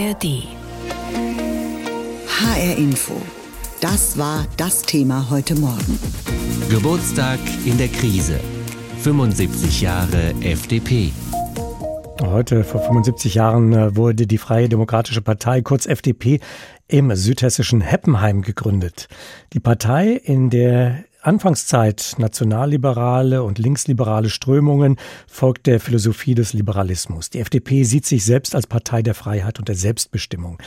ARD. 0.00 0.44
HR 2.26 2.78
Info. 2.78 3.20
Das 3.82 4.16
war 4.16 4.46
das 4.56 4.80
Thema 4.82 5.28
heute 5.28 5.54
Morgen. 5.56 5.98
Geburtstag 6.70 7.38
in 7.66 7.76
der 7.76 7.88
Krise. 7.88 8.40
75 9.02 9.82
Jahre 9.82 10.34
FDP. 10.40 11.12
Heute, 12.22 12.64
vor 12.64 12.80
75 12.80 13.34
Jahren, 13.34 13.72
äh, 13.74 13.94
wurde 13.94 14.26
die 14.26 14.38
Freie 14.38 14.70
Demokratische 14.70 15.20
Partei, 15.20 15.60
kurz 15.60 15.84
FDP, 15.84 16.40
im 16.88 17.14
südhessischen 17.14 17.82
Heppenheim 17.82 18.40
gegründet. 18.40 19.08
Die 19.52 19.60
Partei, 19.60 20.12
in 20.12 20.48
der 20.48 21.04
Anfangszeit 21.22 22.14
nationalliberale 22.16 23.42
und 23.42 23.58
linksliberale 23.58 24.30
Strömungen 24.30 24.96
folgt 25.26 25.66
der 25.66 25.78
Philosophie 25.78 26.34
des 26.34 26.54
Liberalismus. 26.54 27.28
Die 27.28 27.40
FDP 27.40 27.84
sieht 27.84 28.06
sich 28.06 28.24
selbst 28.24 28.54
als 28.54 28.66
Partei 28.66 29.02
der 29.02 29.14
Freiheit 29.14 29.58
und 29.58 29.68
der 29.68 29.74
Selbstbestimmung. 29.74 30.58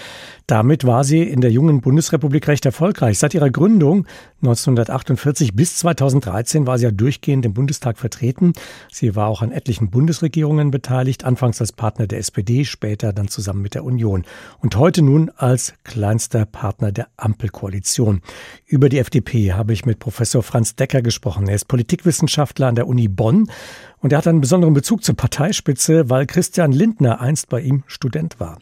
Damit 0.45 0.85
war 0.85 1.03
sie 1.03 1.23
in 1.23 1.41
der 1.41 1.51
jungen 1.51 1.81
Bundesrepublik 1.81 2.47
recht 2.47 2.65
erfolgreich. 2.65 3.17
Seit 3.17 3.33
ihrer 3.33 3.49
Gründung 3.49 4.05
1948 4.43 5.55
bis 5.55 5.77
2013 5.77 6.67
war 6.67 6.77
sie 6.77 6.83
ja 6.83 6.91
durchgehend 6.91 7.45
im 7.45 7.53
Bundestag 7.53 7.97
vertreten. 7.97 8.51
Sie 8.91 9.15
war 9.15 9.27
auch 9.27 9.41
an 9.41 9.51
etlichen 9.51 9.89
Bundesregierungen 9.89 10.69
beteiligt, 10.69 11.23
anfangs 11.23 11.61
als 11.61 11.71
Partner 11.71 12.07
der 12.07 12.19
SPD, 12.19 12.65
später 12.65 13.13
dann 13.13 13.29
zusammen 13.29 13.61
mit 13.61 13.73
der 13.73 13.85
Union 13.85 14.25
und 14.59 14.75
heute 14.75 15.01
nun 15.01 15.31
als 15.37 15.73
kleinster 15.85 16.45
Partner 16.45 16.91
der 16.91 17.07
Ampelkoalition. 17.15 18.21
Über 18.65 18.89
die 18.89 18.99
FDP 18.99 19.53
habe 19.53 19.71
ich 19.71 19.85
mit 19.85 19.99
Professor 19.99 20.43
Franz 20.43 20.75
Decker 20.75 21.01
gesprochen. 21.01 21.47
Er 21.47 21.55
ist 21.55 21.69
Politikwissenschaftler 21.69 22.67
an 22.67 22.75
der 22.75 22.87
Uni 22.87 23.07
Bonn 23.07 23.49
und 24.03 24.11
er 24.11 24.19
hat 24.19 24.27
einen 24.27 24.41
besonderen 24.41 24.73
Bezug 24.73 25.03
zur 25.03 25.15
Parteispitze, 25.15 26.09
weil 26.09 26.27
Christian 26.27 26.71
Lindner 26.71 27.21
einst 27.21 27.49
bei 27.49 27.61
ihm 27.61 27.83
Student 27.87 28.39
war. 28.39 28.59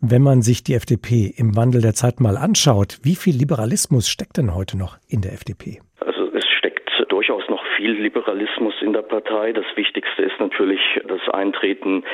Wenn 0.00 0.22
man 0.22 0.42
sich 0.42 0.62
die 0.62 0.74
FDP 0.74 1.26
im 1.26 1.56
Wandel 1.56 1.80
der 1.80 1.94
Zeit 1.94 2.20
mal 2.20 2.36
anschaut, 2.36 2.98
wie 3.02 3.16
viel 3.16 3.34
Liberalismus 3.34 4.08
steckt 4.08 4.36
denn 4.36 4.54
heute 4.54 4.76
noch 4.76 4.98
in 5.08 5.22
der 5.22 5.32
FDP? 5.32 5.80
Durchaus 7.08 7.48
noch 7.48 7.64
viel 7.76 7.92
Liberalismus 7.92 8.74
in 8.82 8.92
der 8.92 9.02
Partei. 9.02 9.52
Das 9.52 9.64
Wichtigste 9.74 10.22
ist 10.22 10.38
natürlich 10.40 10.80
das 11.06 11.28
Eintreten 11.28 12.04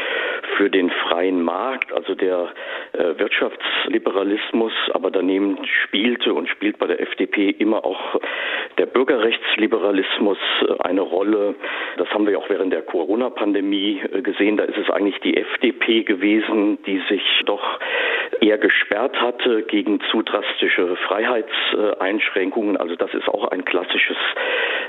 für 0.56 0.70
den 0.70 0.90
freien 0.90 1.42
Markt, 1.42 1.92
also 1.92 2.14
der 2.14 2.48
äh, 2.92 3.18
Wirtschaftsliberalismus. 3.18 4.72
Aber 4.92 5.10
daneben 5.10 5.58
spielte 5.84 6.34
und 6.34 6.48
spielt 6.48 6.78
bei 6.78 6.86
der 6.86 7.00
FDP 7.00 7.50
immer 7.50 7.84
auch 7.84 8.20
der 8.78 8.86
Bürgerrechtsliberalismus 8.86 10.38
äh, 10.62 10.82
eine 10.82 11.02
Rolle. 11.02 11.54
Das 11.96 12.08
haben 12.10 12.26
wir 12.26 12.38
auch 12.38 12.48
während 12.48 12.72
der 12.72 12.82
Corona-Pandemie 12.82 14.02
äh, 14.12 14.22
gesehen. 14.22 14.56
Da 14.56 14.64
ist 14.64 14.78
es 14.78 14.90
eigentlich 14.90 15.20
die 15.20 15.36
FDP 15.36 16.02
gewesen, 16.02 16.82
die 16.84 17.00
sich 17.08 17.22
doch 17.46 17.78
eher 18.40 18.58
gesperrt 18.58 19.20
hatte 19.20 19.62
gegen 19.62 20.00
zu 20.10 20.22
drastische 20.22 20.96
Freiheitseinschränkungen. 20.96 22.76
Also 22.76 22.96
das 22.96 23.12
ist 23.14 23.28
auch 23.28 23.48
ein 23.48 23.64
klassisches 23.64 24.16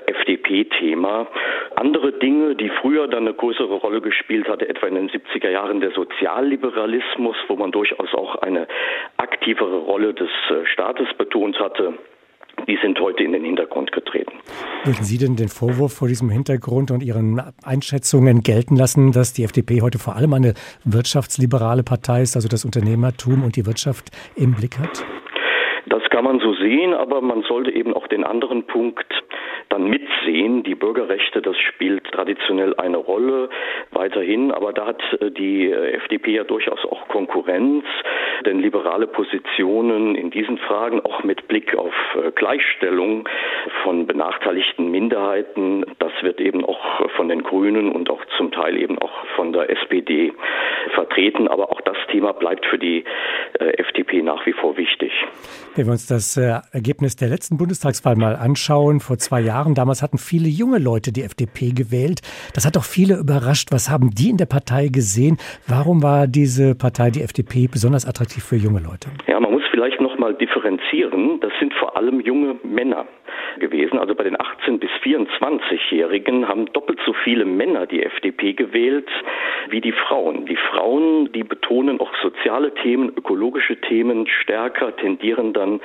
FDP-Thema. 0.08 1.28
Andere 1.76 2.14
Dinge, 2.14 2.56
die 2.56 2.70
früher 2.70 3.08
dann 3.08 3.28
eine 3.28 3.34
größere 3.34 3.76
Rolle 3.76 4.02
gespielt 4.02 4.48
hatte, 4.48 4.67
etwa 4.67 4.88
in 4.88 4.95
den 4.95 5.10
70er 5.10 5.50
Jahren 5.50 5.82
der 5.82 5.92
Sozialliberalismus, 5.92 7.36
wo 7.48 7.56
man 7.56 7.72
durchaus 7.72 8.14
auch 8.14 8.36
eine 8.38 8.67
aktivere 9.17 9.78
Rolle 9.78 10.14
des 10.14 10.30
äh, 10.50 10.66
Staates 10.66 11.08
betont 11.17 11.60
hatte, 11.60 11.94
die 12.67 12.78
sind 12.82 13.00
heute 13.00 13.23
in 13.23 13.34
den 13.34 13.44
Hintergrund 13.44 13.92
getreten. 13.92 14.39
Würden 14.86 15.04
Sie 15.04 15.18
denn 15.18 15.36
den 15.36 15.50
Vorwurf 15.50 15.94
vor 15.94 16.08
diesem 16.08 16.30
Hintergrund 16.30 16.90
und 16.90 17.04
Ihren 17.04 17.42
Einschätzungen 17.64 18.44
gelten 18.44 18.78
lassen, 18.78 19.12
dass 19.12 19.34
die 19.34 19.44
FDP 19.44 19.82
heute 19.82 20.00
vor 20.00 20.16
allem 20.16 20.34
eine 20.34 20.54
wirtschaftsliberale 20.86 21.84
Partei 21.84 22.22
ist, 22.22 22.38
also 22.38 22.48
das 22.48 22.64
Unternehmertum 22.64 23.44
und 23.44 23.58
die 23.58 23.66
Wirtschaft 23.66 24.10
im 24.38 24.54
Blick 24.54 24.80
hat? 24.80 25.04
Das 25.88 26.02
kann 26.12 26.24
man 26.24 26.40
so 26.40 26.54
sehen, 26.54 26.94
aber 26.94 27.20
man 27.20 27.44
sollte 27.44 27.72
eben 27.72 27.94
auch 27.94 28.08
den 28.08 28.23
anderen 28.23 28.66
Punkt 28.68 29.06
dann 29.70 29.88
mitsehen. 29.88 30.64
Die 30.64 30.76
Bürgerrechte, 30.76 31.42
das 31.42 31.58
spielt 31.58 32.06
traditionell 32.12 32.76
eine 32.76 32.98
Rolle 32.98 33.50
weiterhin, 33.92 34.52
aber 34.52 34.74
da 34.74 34.88
hat 34.88 35.02
äh, 35.22 35.32
die 35.32 35.70
äh, 35.70 35.92
FDP 35.94 36.36
ja 36.36 36.44
durchaus 36.44 36.84
auch 36.86 37.08
Konkurrenz, 37.08 37.86
denn 38.46 38.60
liberale 38.60 39.08
Positionen 39.08 40.16
in 40.16 40.32
diesen 40.32 40.58
Fragen, 40.58 41.02
auch 41.02 41.24
mit 41.24 41.48
Blick 41.48 41.76
auf 41.76 41.94
äh, 42.16 42.32
Gleichstellung 42.32 43.28
von 43.84 44.08
benachteiligten 44.08 44.90
Minderheiten, 44.90 45.86
das 46.00 46.12
wird 46.22 46.42
eben 46.42 46.66
auch 46.66 47.10
von 47.12 47.30
den 47.30 47.44
Grünen 47.44 47.92
und 47.92 48.10
auch 48.10 48.24
zum 48.38 48.52
Teil 48.52 48.78
eben 48.78 48.98
auch 49.00 49.26
von 49.36 49.54
der 49.54 49.70
SPD 49.70 50.34
vertreten. 50.96 51.48
Aber 51.48 51.72
auch 51.72 51.82
das 51.82 51.98
Thema 52.12 52.34
bleibt 52.34 52.66
für 52.66 52.78
die 52.78 53.04
FDP 53.60 54.22
nach 54.22 54.46
wie 54.46 54.54
vor 54.54 54.78
wichtig. 54.78 55.12
Wenn 55.76 55.86
wir 55.86 55.92
uns 55.92 56.08
das 56.08 56.38
Ergebnis 56.38 57.16
der 57.16 57.30
letzten 57.30 57.58
Bundestagswahl 57.58 58.16
mal 58.16 58.36
anschauen, 58.36 59.00
vor 59.00 59.18
zwei 59.18 59.42
Jahren 59.42 59.58
Jahren. 59.59 59.75
Damals 59.75 60.02
hatten 60.02 60.17
viele 60.17 60.47
junge 60.47 60.80
Leute 60.80 61.11
die 61.11 61.23
FDP 61.23 61.71
gewählt. 61.71 62.21
Das 62.53 62.65
hat 62.65 62.75
doch 62.75 62.83
viele 62.83 63.15
überrascht. 63.17 63.71
Was 63.71 63.89
haben 63.89 64.11
die 64.11 64.30
in 64.30 64.37
der 64.37 64.45
Partei 64.45 64.87
gesehen? 64.87 65.37
Warum 65.67 66.02
war 66.02 66.27
diese 66.27 66.75
Partei, 66.75 67.11
die 67.11 67.21
FDP, 67.21 67.67
besonders 67.67 68.05
attraktiv 68.05 68.43
für 68.43 68.55
junge 68.55 68.80
Leute? 68.80 69.09
Ja, 69.27 69.39
man 69.39 69.52
muss 69.52 69.64
vielleicht 69.71 69.99
noch 70.02 70.09
mal 70.20 70.34
differenzieren. 70.34 71.40
Das 71.40 71.52
sind 71.60 71.74
vor 71.74 71.98
allem 71.98 72.20
junge 72.20 72.58
Männer 72.64 73.08
gewesen. 73.60 73.98
Also 73.98 74.16
bei 74.16 74.24
den 74.24 74.40
18 74.40 74.80
bis 74.80 74.90
24-Jährigen 75.04 76.48
haben 76.48 76.72
doppelt 76.74 77.00
so 77.06 77.14
viele 77.24 77.46
Männer 77.46 77.86
die 77.86 78.04
FDP 78.04 78.54
gewählt 78.54 79.10
wie 79.70 79.82
die 79.82 79.92
Frauen. 79.92 80.46
Die 80.46 80.56
Frauen, 80.56 81.32
die 81.32 81.44
betonen 81.44 82.00
auch 82.00 82.14
soziale 82.22 82.74
Themen, 82.76 83.10
ökologische 83.16 83.80
Themen 83.82 84.28
stärker, 84.28 84.96
tendieren 84.96 85.54
dann 85.54 85.80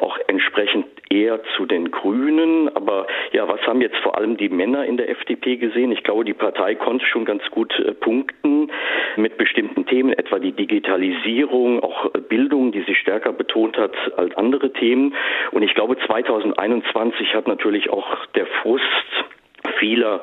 auch 0.00 0.18
entsprechend 0.26 0.86
eher 1.10 1.40
zu 1.56 1.66
den 1.66 1.90
Grünen. 1.90 2.74
Aber 2.74 3.06
ja, 3.32 3.48
was 3.48 3.60
haben 3.66 3.80
jetzt 3.80 3.96
vor 3.98 4.16
allem 4.16 4.36
die 4.36 4.48
Männer 4.48 4.84
in 4.84 4.96
der 4.96 5.08
FDP 5.10 5.56
gesehen? 5.56 5.92
Ich 5.92 6.02
glaube, 6.02 6.24
die 6.24 6.34
Partei 6.34 6.74
konnte 6.74 7.06
schon 7.06 7.24
ganz 7.24 7.42
gut 7.50 7.78
äh, 7.78 7.92
punkten 7.92 8.70
mit 9.16 9.38
bestimmten 9.38 9.86
Themen, 9.86 10.12
etwa 10.12 10.38
die 10.38 10.52
Digitalisierung, 10.52 11.80
auch 11.82 12.14
äh, 12.14 12.20
Bildung, 12.20 12.72
die 12.72 12.82
sie 12.82 12.94
stärker 12.94 13.32
betont 13.32 13.76
hat 13.78 13.85
als 14.16 14.36
andere 14.36 14.72
Themen. 14.72 15.14
Und 15.52 15.62
ich 15.62 15.74
glaube, 15.74 15.96
2021 16.06 17.34
hat 17.34 17.46
natürlich 17.46 17.90
auch 17.90 18.26
der 18.34 18.46
Frust 18.62 18.82
vieler 19.78 20.22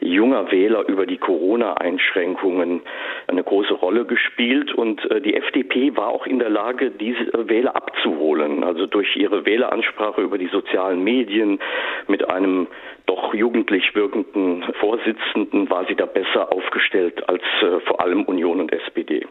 junger 0.00 0.50
Wähler 0.50 0.86
über 0.88 1.06
die 1.06 1.18
Corona-Einschränkungen 1.18 2.82
eine 3.26 3.42
große 3.42 3.74
Rolle 3.74 4.04
gespielt 4.04 4.72
und 4.74 5.04
äh, 5.10 5.20
die 5.20 5.34
FDP 5.34 5.96
war 5.96 6.08
auch 6.08 6.26
in 6.26 6.38
der 6.38 6.50
Lage, 6.50 6.90
diese 6.90 7.48
Wähler 7.48 7.74
abzuholen. 7.76 8.64
Also 8.64 8.86
durch 8.86 9.16
ihre 9.16 9.44
Wähleransprache 9.46 10.20
über 10.20 10.38
die 10.38 10.48
sozialen 10.48 11.02
Medien 11.02 11.58
mit 12.06 12.28
einem 12.28 12.66
doch 13.06 13.34
jugendlich 13.34 13.94
wirkenden 13.94 14.64
Vorsitzenden 14.80 15.70
war 15.70 15.86
sie 15.86 15.94
da 15.94 16.06
besser 16.06 16.52
aufgestellt 16.52 17.28
als 17.28 17.42
äh, 17.62 17.80
vor 17.86 18.00
allem 18.00 18.24
Union 18.24 18.60
und 18.60 18.72
SPD. 18.72 19.26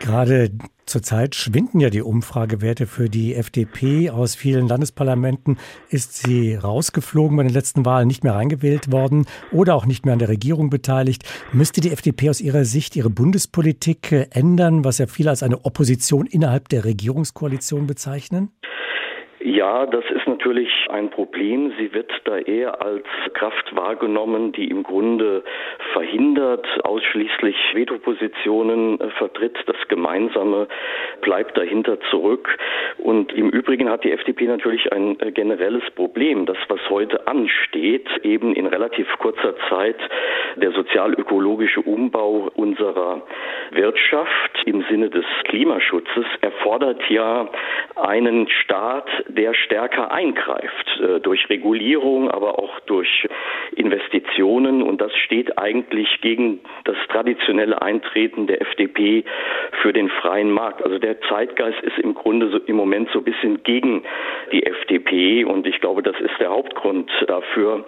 Gerade 0.00 0.50
zurzeit 0.86 1.34
schwinden 1.34 1.80
ja 1.80 1.90
die 1.90 2.02
Umfragewerte 2.02 2.86
für 2.86 3.10
die 3.10 3.34
FDP. 3.34 4.10
Aus 4.10 4.34
vielen 4.34 4.68
Landesparlamenten 4.68 5.58
ist 5.90 6.22
sie 6.22 6.54
rausgeflogen 6.54 7.36
bei 7.36 7.42
den 7.42 7.52
letzten 7.52 7.84
Wahlen, 7.84 8.08
nicht 8.08 8.24
mehr 8.24 8.34
reingewählt 8.34 8.90
worden 8.90 9.26
oder 9.52 9.74
auch 9.74 9.84
nicht 9.84 10.04
mehr 10.04 10.12
an 10.12 10.18
der 10.18 10.28
Regierung 10.28 10.70
beteiligt. 10.70 11.24
Müsste 11.52 11.80
die 11.80 11.90
FDP 11.90 12.30
aus 12.30 12.40
Ihrer 12.40 12.64
Sicht 12.64 12.96
ihre 12.96 13.10
Bundespolitik 13.10 14.28
ändern, 14.30 14.84
was 14.84 14.98
ja 14.98 15.06
viele 15.06 15.30
als 15.30 15.42
eine 15.42 15.64
Opposition 15.64 16.26
innerhalb 16.26 16.68
der 16.68 16.84
Regierungskoalition 16.84 17.86
bezeichnen? 17.86 18.50
Ja, 19.46 19.86
das 19.86 20.04
ist 20.10 20.26
natürlich 20.26 20.72
ein 20.88 21.08
Problem. 21.08 21.72
Sie 21.78 21.94
wird 21.94 22.10
da 22.24 22.36
eher 22.36 22.82
als 22.82 23.04
Kraft 23.32 23.76
wahrgenommen, 23.76 24.50
die 24.50 24.66
im 24.66 24.82
Grunde 24.82 25.44
verhindert, 25.92 26.66
ausschließlich 26.82 27.54
Vetopositionen 27.72 29.00
äh, 29.00 29.08
vertritt. 29.10 29.56
Das 29.66 29.76
Gemeinsame 29.86 30.66
bleibt 31.20 31.56
dahinter 31.56 32.00
zurück. 32.10 32.58
Und 32.98 33.32
im 33.34 33.50
Übrigen 33.50 33.88
hat 33.88 34.02
die 34.02 34.10
FDP 34.10 34.46
natürlich 34.46 34.90
ein 34.92 35.20
äh, 35.20 35.30
generelles 35.30 35.88
Problem. 35.94 36.44
Das, 36.46 36.58
was 36.66 36.80
heute 36.90 37.28
ansteht, 37.28 38.08
eben 38.24 38.52
in 38.52 38.66
relativ 38.66 39.06
kurzer 39.18 39.54
Zeit 39.68 40.00
der 40.56 40.72
sozial-ökologische 40.72 41.82
Umbau 41.82 42.50
unserer 42.56 43.22
Wirtschaft 43.70 44.55
im 44.66 44.84
Sinne 44.90 45.08
des 45.10 45.24
Klimaschutzes, 45.44 46.26
erfordert 46.40 47.00
ja 47.08 47.48
einen 47.94 48.48
Staat, 48.48 49.08
der 49.28 49.54
stärker 49.54 50.10
eingreift 50.10 51.00
äh, 51.00 51.20
durch 51.20 51.48
Regulierung, 51.48 52.30
aber 52.30 52.58
auch 52.58 52.80
durch 52.80 53.28
Investitionen. 53.76 54.82
Und 54.82 55.00
das 55.00 55.14
steht 55.16 55.56
eigentlich 55.56 56.20
gegen 56.20 56.60
das 56.84 56.96
traditionelle 57.08 57.80
Eintreten 57.80 58.48
der 58.48 58.60
FDP 58.60 59.24
für 59.82 59.92
den 59.92 60.08
freien 60.08 60.50
Markt. 60.50 60.82
Also 60.82 60.98
der 60.98 61.20
Zeitgeist 61.22 61.80
ist 61.82 61.98
im 61.98 62.14
Grunde 62.14 62.50
so 62.50 62.58
im 62.58 62.76
Moment 62.76 63.08
so 63.12 63.20
ein 63.20 63.24
bisschen 63.24 63.62
gegen 63.62 64.02
die 64.50 64.66
FDP. 64.66 65.44
Und 65.44 65.66
ich 65.66 65.80
glaube, 65.80 66.02
das 66.02 66.18
ist 66.20 66.38
der 66.40 66.50
Hauptgrund 66.50 67.10
dafür, 67.28 67.84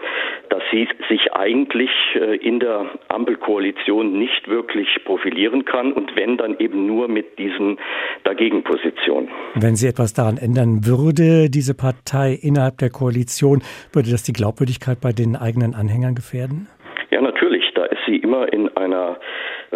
dass 0.48 0.62
sie 0.70 0.88
sich 1.08 1.32
eigentlich 1.32 1.90
äh, 2.14 2.36
in 2.36 2.60
der 2.60 2.86
Ampelkoalition 3.08 4.16
nicht 4.16 4.48
wirklich 4.48 4.88
profilieren 5.04 5.64
kann 5.64 5.92
und 5.92 6.14
wenn 6.14 6.36
dann 6.36 6.56
eben 6.58 6.67
nur 6.72 7.08
mit 7.08 7.38
diesen 7.38 7.78
Dagegenpositionen. 8.24 9.28
Wenn 9.54 9.76
sie 9.76 9.88
etwas 9.88 10.14
daran 10.14 10.38
ändern 10.38 10.86
würde, 10.86 11.50
diese 11.50 11.74
Partei 11.74 12.32
innerhalb 12.40 12.78
der 12.78 12.90
Koalition, 12.90 13.62
würde 13.92 14.10
das 14.10 14.22
die 14.22 14.32
Glaubwürdigkeit 14.32 15.00
bei 15.00 15.12
den 15.12 15.36
eigenen 15.36 15.74
Anhängern 15.74 16.14
gefährden? 16.14 16.68
Ja, 17.10 17.20
natürlich. 17.20 17.64
Da 17.74 17.84
ist 17.84 18.00
sie 18.06 18.16
immer 18.16 18.52
in 18.52 18.68
einer 18.76 19.18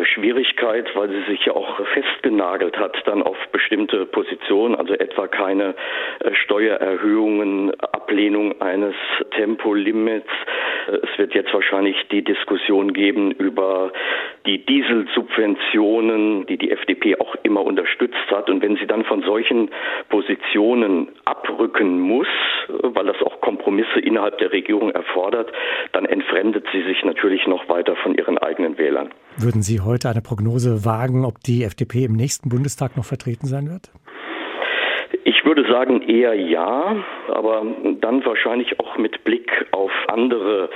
Schwierigkeit, 0.03 0.89
weil 0.94 1.09
sie 1.11 1.23
sich 1.31 1.44
ja 1.44 1.53
auch 1.55 1.81
festgenagelt 1.89 2.79
hat 2.79 2.97
dann 3.05 3.23
auf 3.23 3.37
bestimmte 3.53 4.06
Positionen, 4.06 4.75
also 4.75 4.94
etwa 4.94 5.27
keine 5.27 5.75
äh, 6.21 6.35
Steuererhöhungen, 6.35 7.73
Ablehnung 7.81 8.61
eines 8.61 8.94
Tempolimits. 9.37 10.31
Äh, 10.89 10.97
es 10.97 11.19
wird 11.19 11.35
jetzt 11.35 11.53
wahrscheinlich 11.53 11.97
die 12.11 12.23
Diskussion 12.23 12.93
geben 12.93 13.33
über 13.33 13.93
die 14.47 14.65
Dieselsubventionen, 14.65 16.47
die 16.47 16.56
die 16.56 16.71
FDP 16.71 17.17
auch 17.21 17.37
immer 17.43 17.62
unterstützt 17.62 18.31
hat. 18.31 18.49
Und 18.50 18.62
wenn 18.62 18.77
sie 18.77 18.87
dann 18.87 19.05
von 19.05 19.23
solchen 19.23 19.71
Positionen 20.09 21.09
abrücken 21.25 22.00
muss, 22.00 22.29
äh, 22.69 22.73
weil 22.83 23.06
das 23.06 23.21
auch 23.23 23.41
Kompromisse 23.41 24.00
innerhalb 24.00 24.38
der 24.38 24.53
Regierung 24.53 24.91
erfordert, 24.91 25.53
dann 25.93 26.06
entfremdet 26.06 26.67
sie 26.73 26.83
sich 26.83 27.05
natürlich 27.05 27.47
noch 27.47 27.69
weiter 27.69 27.97
von 27.97 28.15
ihren 28.15 28.38
eigenen 28.38 28.79
Wählern. 28.79 29.11
Würden 29.38 29.62
Sie 29.62 29.81
heute 29.81 30.11
eine 30.11 30.20
Prognose 30.20 30.84
wagen, 30.84 31.25
ob 31.25 31.43
die 31.43 31.64
FDP 31.64 32.05
im 32.05 32.12
nächsten 32.12 32.49
Bundestag 32.49 32.96
noch 32.96 33.05
vertreten 33.05 33.46
sein 33.46 33.69
wird? 33.69 33.90
Ich 35.43 35.47
würde 35.49 35.69
sagen 35.69 36.03
eher 36.03 36.35
ja, 36.35 36.94
aber 37.27 37.67
dann 38.00 38.25
wahrscheinlich 38.25 38.79
auch 38.79 38.97
mit 38.97 39.25
Blick 39.25 39.50
auf 39.73 39.91
andere 40.06 40.71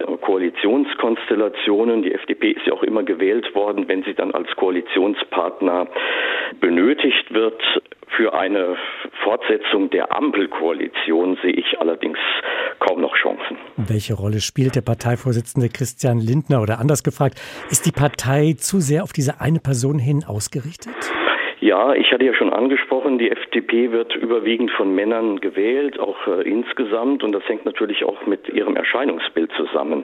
äh, 0.00 0.16
Koalitionskonstellationen. 0.18 2.02
Die 2.02 2.12
FDP 2.12 2.50
ist 2.50 2.66
ja 2.66 2.74
auch 2.74 2.82
immer 2.82 3.04
gewählt 3.04 3.54
worden, 3.54 3.88
wenn 3.88 4.02
sie 4.02 4.12
dann 4.12 4.32
als 4.32 4.54
Koalitionspartner 4.56 5.86
benötigt 6.60 7.32
wird. 7.32 7.62
Für 8.14 8.34
eine 8.34 8.76
Fortsetzung 9.24 9.88
der 9.88 10.14
Ampelkoalition 10.14 11.38
sehe 11.40 11.54
ich 11.54 11.80
allerdings 11.80 12.18
kaum 12.80 13.00
noch 13.00 13.16
Chancen. 13.16 13.56
Welche 13.78 14.12
Rolle 14.12 14.42
spielt 14.42 14.76
der 14.76 14.82
Parteivorsitzende 14.82 15.70
Christian 15.70 16.20
Lindner 16.20 16.60
oder 16.60 16.80
anders 16.80 17.02
gefragt, 17.02 17.40
ist 17.70 17.86
die 17.86 17.92
Partei 17.92 18.56
zu 18.58 18.80
sehr 18.80 19.04
auf 19.04 19.14
diese 19.14 19.40
eine 19.40 19.60
Person 19.60 19.98
hin 19.98 20.22
ausgerichtet? 20.28 20.92
Ja, 21.62 21.94
ich 21.94 22.10
hatte 22.10 22.24
ja 22.24 22.34
schon 22.34 22.52
angesprochen, 22.52 23.18
die 23.18 23.30
FDP 23.30 23.92
wird 23.92 24.16
überwiegend 24.16 24.72
von 24.72 24.96
Männern 24.96 25.38
gewählt, 25.38 25.96
auch 26.00 26.26
äh, 26.26 26.42
insgesamt. 26.42 27.22
Und 27.22 27.30
das 27.30 27.48
hängt 27.48 27.64
natürlich 27.64 28.04
auch 28.04 28.26
mit 28.26 28.48
ihrem 28.48 28.74
Erscheinungsbild 28.74 29.52
zusammen. 29.52 30.02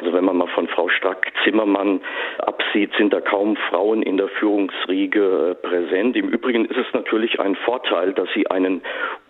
Also 0.00 0.14
wenn 0.14 0.24
man 0.24 0.38
mal 0.38 0.46
von 0.46 0.66
Frau 0.66 0.88
Strack-Zimmermann 0.88 2.00
absieht, 2.38 2.90
sind 2.96 3.12
da 3.12 3.20
kaum 3.20 3.56
Frauen 3.68 4.00
in 4.00 4.16
der 4.16 4.28
Führungsriege 4.28 5.50
äh, 5.50 5.54
präsent. 5.56 6.16
Im 6.16 6.30
Übrigen 6.30 6.64
ist 6.64 6.78
es 6.78 6.86
natürlich 6.94 7.38
ein 7.38 7.54
Vorteil, 7.54 8.14
dass 8.14 8.30
sie 8.32 8.46
einen 8.46 8.80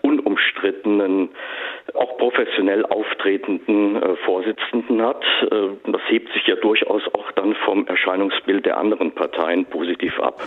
unumstrittenen, 0.03 1.31
auch 1.95 2.17
professionell 2.19 2.87
auftretenden 2.87 4.01
äh, 4.01 4.15
Vorsitzenden 4.25 5.03
hat. 5.03 5.25
Äh, 5.51 5.91
das 5.91 6.03
hebt 6.07 6.33
sich 6.35 6.47
ja 6.47 6.55
durchaus 6.55 7.03
auch 7.15 7.33
dann 7.33 7.57
vom 7.65 7.85
Erscheinungsbild 7.89 8.65
der 8.65 8.79
anderen 8.79 9.11
Parteien 9.11 9.65
positiv 9.65 10.21
ab. 10.21 10.41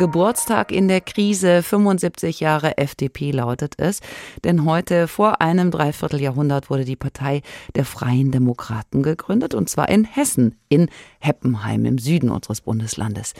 Geburtstag 0.00 0.72
in 0.72 0.88
der 0.88 1.02
Krise, 1.02 1.62
75 1.62 2.40
Jahre 2.40 2.78
FDP 2.78 3.32
lautet 3.32 3.74
es. 3.76 4.00
Denn 4.44 4.64
heute 4.64 5.08
vor 5.08 5.42
einem 5.42 5.70
Dreivierteljahrhundert 5.70 6.70
wurde 6.70 6.86
die 6.86 6.96
Partei 6.96 7.42
der 7.74 7.84
Freien 7.84 8.30
Demokraten 8.30 9.02
gegründet 9.02 9.54
und 9.54 9.68
zwar 9.68 9.90
in 9.90 10.04
Hessen, 10.04 10.58
in 10.70 10.88
Heppenheim 11.18 11.84
im 11.84 11.98
Süden 11.98 12.30
unseres 12.30 12.62
Bundeslandes. 12.62 13.34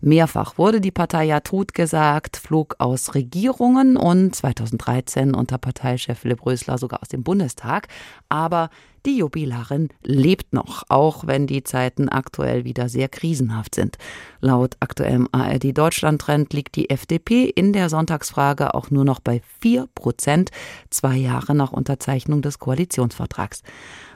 Mehrfach 0.00 0.56
wurde 0.56 0.80
die 0.80 0.90
Partei 0.90 1.24
ja 1.24 1.40
totgesagt, 1.40 2.38
flog 2.38 2.76
aus 2.78 3.14
Regierungen 3.14 3.98
und 3.98 4.34
2013 4.34 5.34
unter 5.34 5.58
Parteichef 5.58 6.20
Philipp 6.20 6.46
Rösler 6.46 6.78
sogar 6.78 7.02
aus 7.02 7.08
dem 7.08 7.24
Bundestag. 7.24 7.88
Aber 8.30 8.70
die 9.06 9.18
Jubilarin 9.18 9.88
lebt 10.02 10.52
noch, 10.52 10.82
auch 10.88 11.26
wenn 11.26 11.46
die 11.46 11.62
Zeiten 11.62 12.08
aktuell 12.08 12.64
wieder 12.64 12.88
sehr 12.88 13.08
krisenhaft 13.08 13.74
sind. 13.74 13.96
Laut 14.40 14.76
aktuellem 14.80 15.28
ARD 15.32 15.76
Deutschland-Trend 15.76 16.52
liegt 16.52 16.74
die 16.76 16.90
FDP 16.90 17.44
in 17.44 17.72
der 17.72 17.88
Sonntagsfrage 17.88 18.74
auch 18.74 18.90
nur 18.90 19.04
noch 19.04 19.20
bei 19.20 19.40
4 19.60 19.88
Prozent, 19.94 20.50
zwei 20.90 21.16
Jahre 21.16 21.54
nach 21.54 21.72
Unterzeichnung 21.72 22.42
des 22.42 22.58
Koalitionsvertrags. 22.58 23.62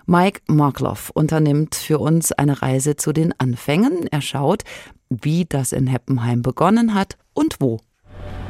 Mike 0.07 0.41
Markloff 0.49 1.11
unternimmt 1.11 1.77
für 1.77 2.01
uns 2.01 2.33
eine 2.33 2.61
Reise 2.61 2.97
zu 2.97 3.13
den 3.13 3.33
Anfängen. 3.39 4.09
Er 4.11 4.21
schaut, 4.21 4.65
wie 5.09 5.45
das 5.45 5.73
in 5.73 5.87
Heppenheim 5.87 6.43
begonnen 6.43 6.95
hat 6.95 7.17
und 7.33 7.57
wo. 7.61 7.79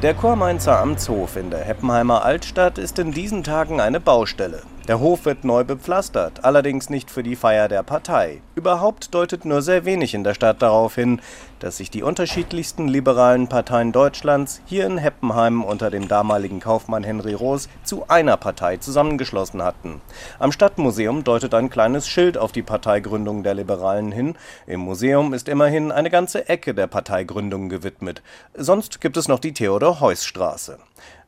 Der 0.01 0.15
Chormainzer 0.15 0.79
Amtshof 0.79 1.37
in 1.37 1.51
der 1.51 1.63
Heppenheimer 1.63 2.25
Altstadt 2.25 2.79
ist 2.79 2.97
in 2.97 3.11
diesen 3.11 3.43
Tagen 3.43 3.79
eine 3.79 3.99
Baustelle. 3.99 4.63
Der 4.91 4.99
Hof 4.99 5.23
wird 5.23 5.45
neu 5.45 5.63
bepflastert, 5.63 6.43
allerdings 6.43 6.89
nicht 6.89 7.09
für 7.11 7.23
die 7.23 7.37
Feier 7.37 7.69
der 7.69 7.81
Partei. 7.81 8.41
Überhaupt 8.55 9.15
deutet 9.15 9.45
nur 9.45 9.61
sehr 9.61 9.85
wenig 9.85 10.13
in 10.13 10.25
der 10.25 10.33
Stadt 10.33 10.61
darauf 10.61 10.95
hin, 10.95 11.21
dass 11.59 11.77
sich 11.77 11.89
die 11.89 12.03
unterschiedlichsten 12.03 12.89
liberalen 12.89 13.47
Parteien 13.47 13.93
Deutschlands 13.93 14.61
hier 14.65 14.85
in 14.85 14.97
Heppenheim 14.97 15.63
unter 15.63 15.91
dem 15.91 16.09
damaligen 16.09 16.59
Kaufmann 16.59 17.05
Henry 17.05 17.33
Roos 17.33 17.69
zu 17.85 18.09
einer 18.09 18.35
Partei 18.35 18.75
zusammengeschlossen 18.75 19.63
hatten. 19.63 20.01
Am 20.39 20.51
Stadtmuseum 20.51 21.23
deutet 21.23 21.53
ein 21.53 21.69
kleines 21.69 22.09
Schild 22.09 22.37
auf 22.37 22.51
die 22.51 22.61
Parteigründung 22.61 23.43
der 23.43 23.53
Liberalen 23.53 24.11
hin. 24.11 24.35
Im 24.67 24.81
Museum 24.81 25.33
ist 25.33 25.47
immerhin 25.47 25.93
eine 25.93 26.09
ganze 26.09 26.49
Ecke 26.49 26.73
der 26.73 26.87
Parteigründung 26.87 27.69
gewidmet. 27.69 28.21
Sonst 28.55 28.99
gibt 28.99 29.15
es 29.15 29.29
noch 29.29 29.39
die 29.39 29.53
Theodor-Heuss-Straße. 29.53 30.79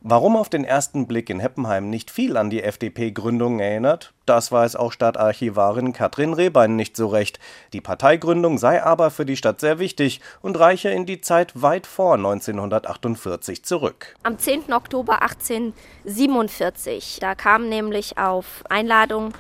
Warum 0.06 0.36
auf 0.36 0.50
den 0.50 0.66
ersten 0.66 1.08
Blick 1.08 1.30
in 1.30 1.40
Heppenheim 1.40 1.90
nicht 1.90 2.12
viel 2.12 2.36
an 2.36 2.50
die 2.50 2.62
FDP-Gründung 2.62 3.62
erinnert, 3.62 4.12
das 4.26 4.52
weiß 4.52 4.76
auch 4.76 4.92
Stadtarchivarin 4.92 5.94
Katrin 5.94 6.34
Rehbein 6.34 6.76
nicht 6.76 6.98
so 6.98 7.08
recht. 7.08 7.40
Die 7.72 7.80
Parteigründung 7.80 8.58
sei 8.58 8.84
aber 8.84 9.12
für 9.12 9.26
die 9.26 9.38
Stadt 9.38 9.62
sehr 9.62 9.80
wichtig 9.80 10.20
und 10.42 10.60
reiche 10.60 10.90
in 10.90 11.06
die 11.06 11.22
Zeit 11.22 11.62
weit 11.62 11.88
vor 11.88 12.16
1948 12.16 13.64
zurück. 13.64 14.18
Am 14.24 14.38
10. 14.38 14.74
Oktober 14.74 15.22
1847, 15.22 17.20
da 17.22 17.34
kam 17.34 17.70
nämlich 17.70 18.18
auf 18.18 18.66
Einladung 18.70 19.32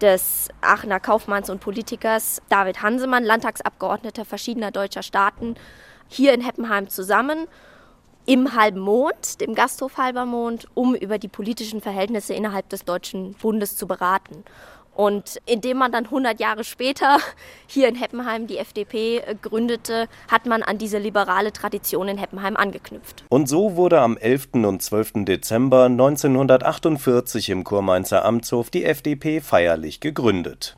des 0.00 0.48
Aachener 0.60 1.00
Kaufmanns 1.00 1.50
und 1.50 1.60
Politikers 1.60 2.40
David 2.48 2.82
Hansemann, 2.82 3.24
Landtagsabgeordneter 3.24 4.24
verschiedener 4.24 4.70
deutscher 4.70 5.02
Staaten, 5.02 5.56
hier 6.06 6.32
in 6.34 6.40
Heppenheim 6.40 6.88
zusammen 6.88 7.48
im 8.26 8.54
halben 8.54 8.80
Mond, 8.80 9.40
dem 9.40 9.54
Gasthof 9.54 9.98
Halber 9.98 10.24
Mond, 10.26 10.66
um 10.74 10.94
über 10.94 11.18
die 11.18 11.28
politischen 11.28 11.80
Verhältnisse 11.80 12.34
innerhalb 12.34 12.68
des 12.68 12.84
Deutschen 12.84 13.34
Bundes 13.34 13.76
zu 13.76 13.86
beraten. 13.86 14.44
Und 14.94 15.40
indem 15.44 15.78
man 15.78 15.90
dann 15.90 16.04
100 16.04 16.38
Jahre 16.38 16.62
später 16.62 17.18
hier 17.66 17.88
in 17.88 17.96
Heppenheim 17.96 18.46
die 18.46 18.58
FDP 18.58 19.18
äh, 19.18 19.34
gründete, 19.40 20.08
hat 20.28 20.46
man 20.46 20.62
an 20.62 20.78
diese 20.78 20.98
liberale 20.98 21.52
Tradition 21.52 22.08
in 22.08 22.16
Heppenheim 22.16 22.56
angeknüpft. 22.56 23.24
Und 23.28 23.48
so 23.48 23.76
wurde 23.76 24.00
am 24.00 24.16
11. 24.16 24.50
und 24.52 24.82
12. 24.82 25.24
Dezember 25.24 25.86
1948 25.86 27.50
im 27.50 27.64
Kurmainzer 27.64 28.24
Amtshof 28.24 28.70
die 28.70 28.84
FDP 28.84 29.40
feierlich 29.40 29.98
gegründet. 30.00 30.76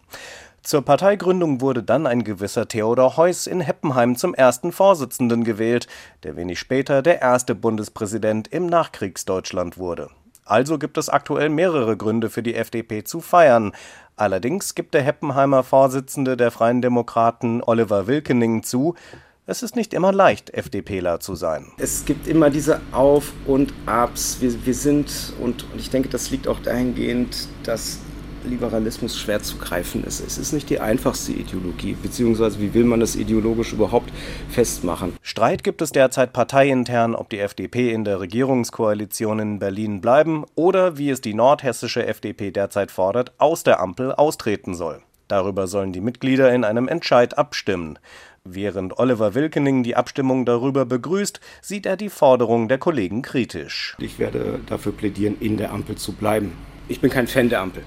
Zur 0.67 0.83
Parteigründung 0.83 1.61
wurde 1.61 1.85
dann 1.85 2.09
ein 2.09 2.25
gewisser 2.25 2.67
Theodor 2.67 3.17
Heuss 3.17 3.47
in 3.47 3.61
Heppenheim 3.61 4.17
zum 4.17 4.35
ersten 4.35 4.73
Vorsitzenden 4.73 5.45
gewählt, 5.45 5.87
der 6.25 6.35
wenig 6.35 6.59
später 6.59 7.03
der 7.03 7.23
erste 7.23 7.55
Bundespräsident 7.55 8.49
im 8.49 8.67
Nachkriegsdeutschland 8.67 9.79
wurde. 9.79 10.11
Also 10.45 10.77
gibt 10.77 10.99
es 10.99 11.09
aktuell 11.09 11.51
mehrere 11.51 11.97
Gründe 11.97 12.31
für 12.31 12.43
die 12.43 12.57
FDP 12.57 13.05
zu 13.05 13.21
feiern. 13.21 13.75
Allerdings 14.17 14.75
gibt 14.75 14.95
der 14.95 15.03
Heppenheimer 15.03 15.63
Vorsitzende 15.63 16.37
der 16.37 16.51
Freien 16.51 16.83
Demokraten 16.83 17.63
Oliver 17.63 18.09
Wilkening 18.09 18.65
zu, 18.65 18.97
es 19.49 19.63
ist 19.63 19.77
nicht 19.77 19.95
immer 19.95 20.11
leicht, 20.11 20.51
FDPler 20.51 21.21
zu 21.21 21.37
sein. 21.37 21.69
Es 21.79 22.05
gibt 22.05 22.27
immer 22.27 22.51
diese 22.51 22.81
Auf- 22.91 23.33
und 23.47 23.73
Abs. 23.87 24.39
Wir, 24.41 24.67
wir 24.67 24.75
sind, 24.75 25.33
und, 25.41 25.63
und 25.73 25.79
ich 25.79 25.91
denke, 25.91 26.09
das 26.09 26.33
liegt 26.33 26.49
auch 26.49 26.59
dahingehend, 26.59 27.47
dass 27.63 28.01
Liberalismus 28.47 29.19
schwer 29.19 29.43
zu 29.43 29.59
greifen 29.59 30.05
ist. 30.05 30.21
Es 30.21 30.39
ist 30.39 30.53
nicht 30.53 30.71
die 30.71 30.81
einfachste 30.81 31.33
Ideologie, 31.33 31.97
beziehungsweise 32.01 32.61
wie 32.61 32.73
will 32.75 32.85
man 32.85 33.01
das 33.01 33.17
ideologisch 33.17 33.73
überhaupt 33.73 34.11
festmachen? 34.49 35.13
Streit 35.23 35.65
gibt 35.65 35.83
es 35.83 35.93
derzeit 35.93 36.33
parteiintern, 36.33 37.15
ob 37.15 37.29
die 37.29 37.39
FDP 37.39 37.93
in 37.93 38.05
der 38.05 38.21
Regierungskoalition 38.21 39.39
in 39.39 39.59
Berlin 39.59 40.01
bleiben 40.01 40.45
oder, 40.55 40.99
wie 40.99 41.11
es 41.11 41.21
die 41.21 41.35
nordhessische 41.35 42.07
FDP 42.07 42.51
derzeit 42.51 42.91
fordert, 42.91 43.33
aus 43.39 43.65
der 43.65 43.81
Ampel 43.81 44.13
austreten 44.13 44.75
soll. 44.75 45.03
Darüber 45.29 45.67
sollen 45.67 45.93
die 45.93 46.01
Mitglieder 46.01 46.53
in 46.55 46.65
einem 46.65 46.89
Entscheid 46.89 47.37
abstimmen. 47.37 47.99
Während 48.45 48.99
Oliver 49.01 49.35
Wilkening 49.35 49.83
die 49.83 49.97
Abstimmung 49.97 50.45
darüber 50.45 50.85
begrüßt, 50.85 51.41
sieht 51.61 51.85
er 51.85 51.97
die 51.97 52.11
Forderung 52.11 52.69
der 52.69 52.79
Kollegen 52.79 53.23
kritisch. 53.23 53.97
Ich 53.99 54.21
werde 54.21 54.61
dafür 54.67 54.93
plädieren, 54.93 55.37
in 55.41 55.57
der 55.57 55.73
Ampel 55.73 55.97
zu 55.97 56.13
bleiben. 56.13 56.53
Ich 56.89 57.01
bin 57.01 57.11
kein 57.11 57.27
Fan 57.27 57.49
der 57.49 57.61
Ampel. 57.61 57.83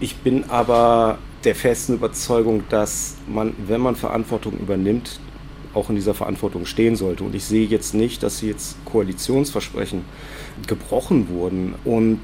Ich 0.00 0.16
bin 0.16 0.48
aber 0.48 1.18
der 1.44 1.54
festen 1.54 1.94
Überzeugung, 1.94 2.62
dass 2.70 3.16
man, 3.28 3.54
wenn 3.66 3.82
man 3.82 3.96
Verantwortung 3.96 4.54
übernimmt, 4.58 5.20
auch 5.74 5.90
in 5.90 5.96
dieser 5.96 6.14
Verantwortung 6.14 6.64
stehen 6.64 6.96
sollte. 6.96 7.22
Und 7.22 7.34
ich 7.34 7.44
sehe 7.44 7.66
jetzt 7.66 7.94
nicht, 7.94 8.22
dass 8.22 8.40
jetzt 8.40 8.76
Koalitionsversprechen 8.86 10.04
gebrochen 10.66 11.28
wurden. 11.28 11.74
Und 11.84 12.20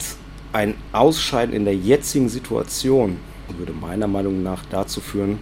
ein 0.52 0.74
Ausscheiden 0.92 1.54
in 1.54 1.64
der 1.66 1.76
jetzigen 1.76 2.30
Situation 2.30 3.18
würde 3.58 3.72
meiner 3.72 4.06
Meinung 4.06 4.42
nach 4.42 4.64
dazu 4.70 5.00
führen, 5.02 5.38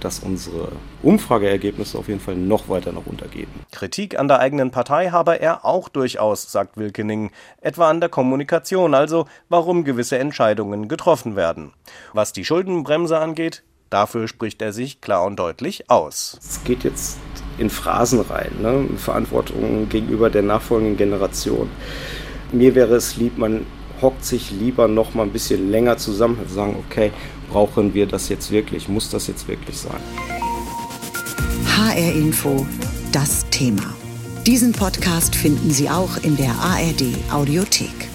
dass 0.00 0.20
unsere 0.20 0.72
Umfrageergebnisse 1.02 1.98
auf 1.98 2.08
jeden 2.08 2.20
Fall 2.20 2.36
noch 2.36 2.68
weiter 2.68 2.92
nach 2.92 3.06
untergehen. 3.06 3.48
Kritik 3.72 4.18
an 4.18 4.28
der 4.28 4.40
eigenen 4.40 4.70
Partei 4.70 5.10
habe 5.10 5.40
er 5.40 5.64
auch 5.64 5.88
durchaus, 5.88 6.50
sagt 6.50 6.76
Wilkening, 6.76 7.30
etwa 7.60 7.90
an 7.90 8.00
der 8.00 8.08
Kommunikation, 8.08 8.94
also 8.94 9.26
warum 9.48 9.84
gewisse 9.84 10.18
Entscheidungen 10.18 10.88
getroffen 10.88 11.36
werden. 11.36 11.72
Was 12.12 12.32
die 12.32 12.44
Schuldenbremse 12.44 13.18
angeht, 13.18 13.62
dafür 13.90 14.28
spricht 14.28 14.62
er 14.62 14.72
sich 14.72 15.00
klar 15.00 15.24
und 15.24 15.38
deutlich 15.38 15.90
aus. 15.90 16.38
Es 16.40 16.62
geht 16.64 16.84
jetzt 16.84 17.18
in 17.58 17.70
Phrasen 17.70 18.20
rein, 18.20 18.52
ne? 18.60 18.86
Verantwortung 18.96 19.88
gegenüber 19.88 20.30
der 20.30 20.42
nachfolgenden 20.42 20.96
Generation. 20.96 21.68
Mir 22.52 22.74
wäre 22.74 22.94
es 22.94 23.16
lieb, 23.16 23.36
man 23.36 23.66
hockt 24.00 24.24
sich 24.24 24.50
lieber 24.50 24.88
noch 24.88 25.14
mal 25.14 25.24
ein 25.24 25.32
bisschen 25.32 25.70
länger 25.70 25.96
zusammen 25.96 26.38
und 26.40 26.50
sagen, 26.50 26.76
okay, 26.86 27.10
brauchen 27.48 27.94
wir 27.94 28.06
das 28.06 28.28
jetzt 28.28 28.50
wirklich? 28.50 28.88
Muss 28.88 29.10
das 29.10 29.26
jetzt 29.26 29.48
wirklich 29.48 29.76
sein? 29.76 30.00
HR 31.76 32.12
Info, 32.12 32.66
das 33.12 33.48
Thema. 33.50 33.94
Diesen 34.46 34.72
Podcast 34.72 35.36
finden 35.36 35.70
Sie 35.70 35.90
auch 35.90 36.16
in 36.22 36.36
der 36.36 36.50
ARD 36.50 37.32
Audiothek. 37.32 38.08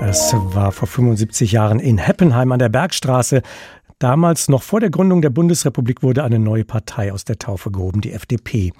Es 0.00 0.34
war 0.34 0.72
vor 0.72 0.88
75 0.88 1.52
Jahren 1.52 1.78
in 1.78 1.98
Heppenheim 1.98 2.52
an 2.52 2.58
der 2.58 2.68
Bergstraße. 2.68 3.42
Damals, 4.04 4.50
noch 4.50 4.62
vor 4.62 4.80
der 4.80 4.90
Gründung 4.90 5.22
der 5.22 5.30
Bundesrepublik, 5.30 6.02
wurde 6.02 6.24
eine 6.24 6.38
neue 6.38 6.66
Partei 6.66 7.10
aus 7.10 7.24
der 7.24 7.38
Taufe 7.38 7.70
gehoben, 7.70 8.02
die 8.02 8.12
FDP. 8.12 8.74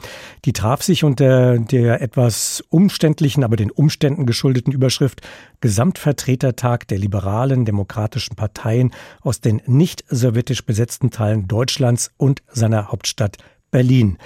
Die 0.44 0.52
traf 0.52 0.82
sich 0.82 1.02
unter 1.02 1.58
der 1.58 2.02
etwas 2.02 2.62
umständlichen, 2.68 3.42
aber 3.42 3.56
den 3.56 3.70
Umständen 3.70 4.26
geschuldeten 4.26 4.70
Überschrift 4.70 5.22
Gesamtvertretertag 5.62 6.86
der 6.88 6.98
liberalen 6.98 7.64
demokratischen 7.64 8.36
Parteien 8.36 8.92
aus 9.22 9.40
den 9.40 9.62
nicht 9.64 10.04
sowjetisch 10.10 10.66
besetzten 10.66 11.10
Teilen 11.10 11.48
Deutschlands 11.48 12.10
und 12.18 12.42
seiner 12.50 12.92
Hauptstadt 12.92 13.38
Berlin 13.70 14.18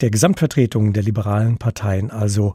der 0.00 0.10
Gesamtvertretung 0.10 0.92
der 0.92 1.02
liberalen 1.02 1.58
Parteien. 1.58 2.10
Also 2.10 2.54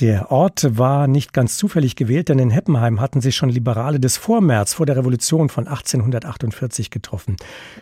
der 0.00 0.30
Ort 0.30 0.78
war 0.78 1.06
nicht 1.06 1.32
ganz 1.32 1.56
zufällig 1.56 1.96
gewählt, 1.96 2.28
denn 2.28 2.38
in 2.38 2.50
Heppenheim 2.50 3.00
hatten 3.00 3.20
sich 3.20 3.36
schon 3.36 3.48
Liberale 3.48 4.00
des 4.00 4.16
Vormärz 4.16 4.74
vor 4.74 4.86
der 4.86 4.96
Revolution 4.96 5.48
von 5.48 5.66
1848 5.66 6.90
getroffen. 6.90 7.36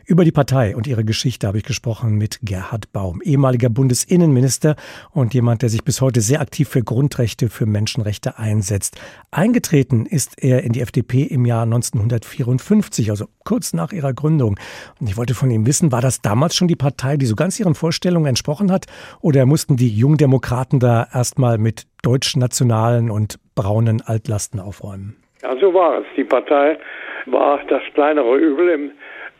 Über 0.05 0.25
die 0.25 0.33
Partei 0.33 0.77
und 0.77 0.87
ihre 0.87 1.05
Geschichte 1.05 1.47
habe 1.47 1.59
ich 1.59 1.65
gesprochen 1.65 2.17
mit 2.17 2.41
Gerhard 2.43 2.93
Baum, 2.93 3.21
ehemaliger 3.23 3.69
Bundesinnenminister 3.69 4.77
und 5.11 5.35
jemand, 5.35 5.63
der 5.63 5.69
sich 5.69 5.85
bis 5.85 6.01
heute 6.01 6.21
sehr 6.21 6.41
aktiv 6.41 6.69
für 6.69 6.83
Grundrechte, 6.83 7.49
für 7.49 7.67
Menschenrechte 7.67 8.39
einsetzt. 8.39 8.97
Eingetreten 9.31 10.07
ist 10.07 10.43
er 10.43 10.63
in 10.65 10.73
die 10.73 10.81
FDP 10.81 11.23
im 11.23 11.47
Jahr 11.47 11.63
1954, 11.63 13.11
also 13.11 13.29
kurz 13.45 13.73
nach 13.73 13.93
ihrer 13.93 14.13
Gründung. 14.13 14.59
Und 15.01 15.09
ich 15.09 15.17
wollte 15.17 15.35
von 15.35 15.51
ihm 15.51 15.67
wissen, 15.67 15.93
war 15.93 16.01
das 16.01 16.21
damals 16.21 16.55
schon 16.57 16.69
die 16.69 16.77
Partei, 16.77 17.17
die 17.17 17.27
so 17.27 17.37
ganz 17.37 17.61
ihren 17.61 17.75
Vorstellungen 17.75 18.27
entsprochen 18.27 18.73
hat? 18.73 18.87
Oder 19.21 19.47
mussten 19.47 19.77
die 19.77 19.89
Jungdemokraten 19.89 20.81
da 20.81 21.07
erstmal 21.13 21.59
mit 21.59 21.85
deutschnationalen 22.03 23.11
und 23.11 23.37
braunen 23.55 24.03
Altlasten 24.05 24.61
aufräumen? 24.61 25.17
Ja, 25.43 25.57
so 25.61 25.73
war 25.75 25.99
es. 25.99 26.07
Die 26.17 26.25
Partei 26.25 26.79
war 27.27 27.61
das 27.69 27.83
kleinere 27.95 28.37
Übel 28.37 28.69
im 28.71 28.91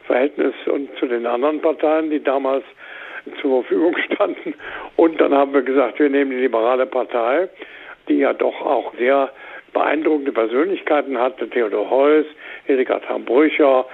Verhältnis 0.07 0.55
und 0.67 0.89
zu 0.99 1.07
den 1.07 1.27
anderen 1.27 1.61
Parteien, 1.61 2.11
die 2.11 2.23
damals 2.23 2.65
zur 3.41 3.63
Verfügung 3.63 3.97
standen. 4.13 4.55
Und 4.97 5.21
dann 5.21 5.33
haben 5.33 5.53
wir 5.53 5.63
gesagt, 5.63 5.99
wir 5.99 6.11
nehmen 6.11 6.31
die 6.31 6.39
liberale 6.39 6.87
Partei, 6.87 7.49
die 8.09 8.19
ja 8.19 8.33
doch 8.33 8.61
auch 8.61 8.93
sehr 8.99 9.31
beeindruckende 9.73 10.33
Persönlichkeiten 10.33 11.19
hatte. 11.19 11.49
Theodor 11.49 11.91
Heuss, 11.91 12.27
Hildegard 12.67 13.09
Hambrücher, 13.09 13.87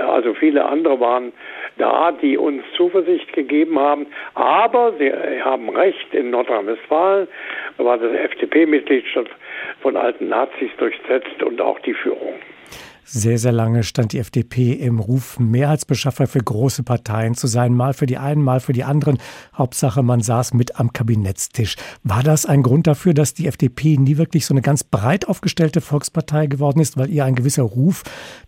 also 0.00 0.34
viele 0.34 0.64
andere 0.64 0.98
waren 1.00 1.32
da, 1.76 2.12
die 2.12 2.36
uns 2.36 2.62
Zuversicht 2.76 3.32
gegeben 3.32 3.78
haben. 3.78 4.06
Aber 4.34 4.92
Sie 4.98 5.12
haben 5.42 5.68
recht, 5.70 6.12
in 6.12 6.30
Nordrhein-Westfalen 6.30 7.28
war 7.76 7.98
das 7.98 8.12
FDP-Mitgliedschaft 8.12 9.30
von 9.80 9.96
alten 9.96 10.28
Nazis 10.28 10.70
durchsetzt 10.78 11.42
und 11.42 11.60
auch 11.60 11.78
die 11.80 11.94
Führung. 11.94 12.34
Sehr, 13.10 13.38
sehr 13.38 13.52
lange 13.52 13.84
stand 13.84 14.12
die 14.12 14.18
FDP 14.18 14.74
im 14.74 14.98
Ruf, 14.98 15.40
Mehrheitsbeschaffer 15.40 16.26
für 16.26 16.40
große 16.40 16.82
Parteien 16.82 17.32
zu 17.32 17.46
sein, 17.46 17.72
mal 17.72 17.94
für 17.94 18.04
die 18.04 18.18
einen, 18.18 18.42
mal 18.42 18.60
für 18.60 18.74
die 18.74 18.84
anderen. 18.84 19.16
Hauptsache, 19.56 20.02
man 20.02 20.20
saß 20.20 20.52
mit 20.52 20.78
am 20.78 20.92
Kabinettstisch. 20.92 21.76
War 22.04 22.22
das 22.22 22.44
ein 22.44 22.62
Grund 22.62 22.86
dafür, 22.86 23.14
dass 23.14 23.32
die 23.32 23.46
FDP 23.46 23.96
nie 23.96 24.18
wirklich 24.18 24.44
so 24.44 24.52
eine 24.52 24.60
ganz 24.60 24.84
breit 24.84 25.26
aufgestellte 25.26 25.80
Volkspartei 25.80 26.48
geworden 26.48 26.80
ist, 26.80 26.98
weil 26.98 27.08
ihr 27.08 27.24
ein 27.24 27.34
gewisser 27.34 27.62
Ruf 27.62 28.02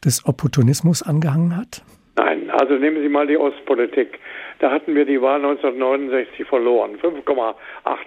des 0.05 0.27
Opportunismus 0.27 1.03
angehangen 1.03 1.57
hat? 1.57 1.83
Nein, 2.17 2.51
also 2.51 2.75
nehmen 2.75 3.01
Sie 3.03 3.09
mal 3.09 3.27
die 3.27 3.39
Ostpolitik. 3.39 4.19
Da 4.61 4.71
hatten 4.71 4.95
wir 4.95 5.07
die 5.07 5.21
Wahl 5.21 5.37
1969 5.37 6.47
verloren, 6.47 6.99
5,8 7.03 7.55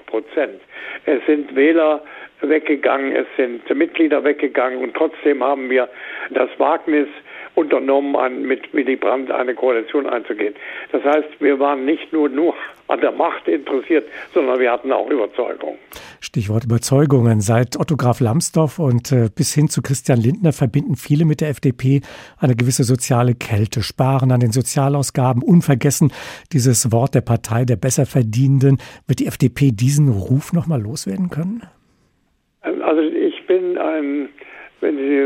Prozent. 0.05 0.61
Es 1.05 1.25
sind 1.25 1.55
Wähler 1.55 2.01
weggegangen, 2.41 3.15
es 3.15 3.25
sind 3.37 3.67
Mitglieder 3.75 4.23
weggegangen 4.23 4.79
und 4.79 4.93
trotzdem 4.93 5.43
haben 5.43 5.69
wir 5.69 5.89
das 6.29 6.49
Wagnis 6.59 7.07
unternommen, 7.55 8.15
an, 8.15 8.43
mit 8.43 8.73
Willy 8.73 8.95
Brandt 8.95 9.31
eine 9.31 9.55
Koalition 9.55 10.07
einzugehen. 10.07 10.55
Das 10.91 11.03
heißt, 11.03 11.29
wir 11.39 11.59
waren 11.59 11.85
nicht 11.85 12.11
nur, 12.13 12.29
nur 12.29 12.55
an 12.87 13.01
der 13.01 13.11
Macht 13.11 13.47
interessiert, 13.47 14.07
sondern 14.33 14.59
wir 14.59 14.71
hatten 14.71 14.91
auch 14.91 15.09
Überzeugung. 15.09 15.77
Stichwort 16.23 16.63
Überzeugungen. 16.63 17.41
Seit 17.41 17.77
Otto 17.77 17.97
Graf 17.97 18.21
Lambsdorff 18.21 18.79
und 18.79 19.11
äh, 19.11 19.29
bis 19.33 19.53
hin 19.53 19.67
zu 19.67 19.81
Christian 19.81 20.19
Lindner 20.19 20.53
verbinden 20.53 20.95
viele 20.95 21.25
mit 21.25 21.41
der 21.41 21.49
FDP 21.49 21.99
eine 22.39 22.55
gewisse 22.55 22.85
soziale 22.85 23.35
Kälte, 23.35 23.83
sparen 23.83 24.31
an 24.31 24.39
den 24.39 24.53
Sozialausgaben, 24.53 25.43
unvergessen 25.43 26.13
dieses 26.53 26.93
Wort 26.93 27.13
der 27.13 27.21
Partei 27.21 27.65
der 27.65 27.75
Besserverdienenden. 27.75 28.77
Wird 29.05 29.19
die 29.19 29.27
FDP 29.27 29.71
diesen 29.71 30.07
Ruf 30.07 30.53
nochmal 30.53 30.81
loswerden 30.81 31.29
können? 31.29 31.63
Also 32.61 33.01
ich 33.01 33.45
bin 33.45 33.77
ein, 33.77 34.29
wenn 34.79 34.95
Sie 34.95 35.22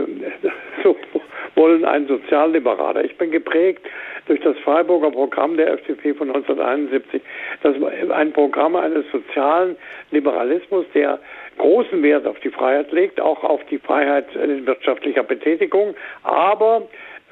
wollen, 1.81 1.85
ein 1.85 2.07
Sozialliberaler. 2.07 3.03
Ich 3.03 3.17
bin 3.17 3.31
geprägt 3.31 3.85
durch 4.25 4.39
das 4.41 4.57
Freiburger 4.59 5.11
Programm 5.11 5.57
der 5.57 5.73
FDP 5.73 6.13
von 6.13 6.29
1971. 6.29 7.21
Das 7.63 7.79
war 7.79 7.91
ein 8.15 8.33
Programm 8.33 8.75
eines 8.75 9.05
sozialen 9.11 9.75
Liberalismus, 10.11 10.85
der 10.93 11.19
großen 11.57 12.03
Wert 12.03 12.27
auf 12.27 12.39
die 12.39 12.49
Freiheit 12.49 12.91
legt, 12.91 13.19
auch 13.19 13.43
auf 13.43 13.63
die 13.65 13.79
Freiheit 13.79 14.27
wirtschaftlicher 14.35 15.23
Betätigung, 15.23 15.95
aber 16.23 16.83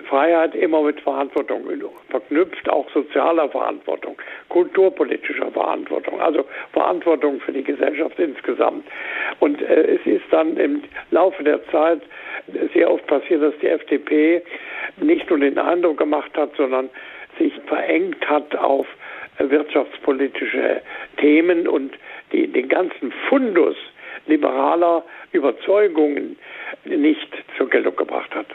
Freiheit 0.04 0.54
immer 0.56 0.82
mit 0.82 1.00
Verantwortung 1.02 1.64
verknüpft, 2.10 2.70
auch 2.70 2.90
sozialer 2.92 3.50
Verantwortung, 3.50 4.18
kulturpolitischer 4.50 5.52
Verantwortung, 5.52 6.20
also 6.22 6.46
Verantwortung 6.74 7.40
für 7.40 7.54
die 7.54 7.64
Gesellschaft 7.64 8.20
insgesamt. 8.20 8.86
Und 9.40 9.62
äh, 9.62 9.96
es 9.96 10.06
ist 10.06 10.26
dann 10.32 10.58
im 10.58 10.84
Laufe 11.12 11.44
der 11.44 11.66
Zeit 11.70 12.02
sehr 12.74 12.92
oft 12.92 13.08
passiert, 13.08 13.42
dass 13.42 13.58
die 13.62 13.68
FDP 13.68 14.44
nicht 14.98 15.30
nur 15.30 15.40
den 15.40 15.58
Eindruck 15.58 15.98
gemacht 15.98 16.32
hat, 16.36 16.52
sondern 16.56 16.90
sich 17.40 17.54
verengt 17.68 18.30
hat 18.30 18.56
auf 18.56 18.88
wirtschaftspolitische 19.38 20.82
Themen 21.18 21.68
und 21.68 21.94
die, 22.32 22.48
den 22.48 22.70
ganzen 22.70 23.12
Fundus 23.30 23.76
liberaler 24.28 25.04
Überzeugungen 25.32 26.38
nicht 26.86 27.30
zur 27.58 27.70
Geltung 27.70 27.96
gebracht 27.96 28.34
hat. 28.34 28.48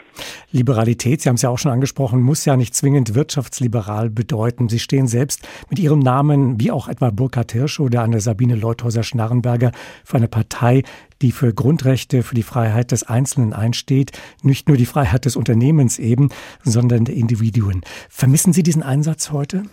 Liberalität, 0.51 1.21
Sie 1.21 1.29
haben 1.29 1.35
es 1.35 1.41
ja 1.41 1.49
auch 1.49 1.57
schon 1.57 1.71
angesprochen, 1.71 2.21
muss 2.21 2.45
ja 2.45 2.57
nicht 2.57 2.75
zwingend 2.75 3.15
wirtschaftsliberal 3.15 4.09
bedeuten. 4.09 4.69
Sie 4.69 4.79
stehen 4.79 5.07
selbst 5.07 5.47
mit 5.69 5.79
Ihrem 5.79 5.99
Namen, 5.99 6.59
wie 6.59 6.71
auch 6.71 6.87
etwa 6.87 7.09
Burkhard 7.09 7.51
Hirsch 7.51 7.79
oder 7.79 8.03
eine 8.03 8.19
Sabine 8.19 8.55
Leuthäuser-Schnarrenberger, 8.55 9.71
für 10.03 10.17
eine 10.17 10.27
Partei, 10.27 10.83
die 11.21 11.31
für 11.31 11.53
Grundrechte, 11.53 12.23
für 12.23 12.35
die 12.35 12.43
Freiheit 12.43 12.91
des 12.91 13.03
Einzelnen 13.03 13.53
einsteht. 13.53 14.11
Nicht 14.43 14.67
nur 14.67 14.77
die 14.77 14.85
Freiheit 14.85 15.25
des 15.25 15.35
Unternehmens 15.35 15.99
eben, 15.99 16.29
sondern 16.63 17.05
der 17.05 17.15
Individuen. 17.15 17.81
Vermissen 18.09 18.53
Sie 18.53 18.63
diesen 18.63 18.83
Einsatz 18.83 19.31
heute? 19.31 19.63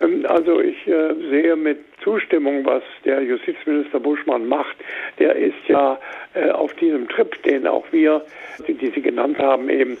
Ähm, 0.00 0.24
also 0.28 0.60
ich 0.60 0.86
äh, 0.86 1.14
sehe 1.30 1.56
mit 1.56 1.78
Zustimmung, 2.02 2.64
was 2.64 2.82
der 3.04 3.22
Justizminister 3.22 4.00
Buschmann 4.00 4.46
macht. 4.46 4.76
Der 5.18 5.36
ist 5.36 5.56
ja 5.68 5.98
äh, 6.34 6.50
auf 6.50 6.74
diesem 6.74 7.08
Trip, 7.08 7.42
den 7.44 7.66
auch 7.66 7.84
wir, 7.92 8.22
die, 8.66 8.74
Sie 8.74 9.02
genannt 9.02 9.38
haben, 9.38 9.68
eben 9.70 9.98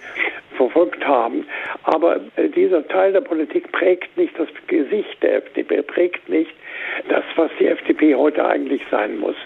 verfolgt 0.56 1.06
haben. 1.06 1.46
Aber 1.84 2.20
äh, 2.36 2.48
dieser 2.48 2.86
Teil 2.88 3.12
der 3.12 3.20
Politik 3.20 3.70
prägt 3.72 4.16
nicht 4.16 4.38
das 4.38 4.48
Gesicht 4.66 5.22
der 5.22 5.36
FDP, 5.36 5.82
prägt 5.82 6.28
nicht 6.28 6.52
das, 7.08 7.24
was 7.36 7.50
die 7.58 7.66
FDP 7.66 8.14
heute 8.14 8.44
eigentlich 8.44 8.82
sein 8.90 9.18
muss. 9.18 9.36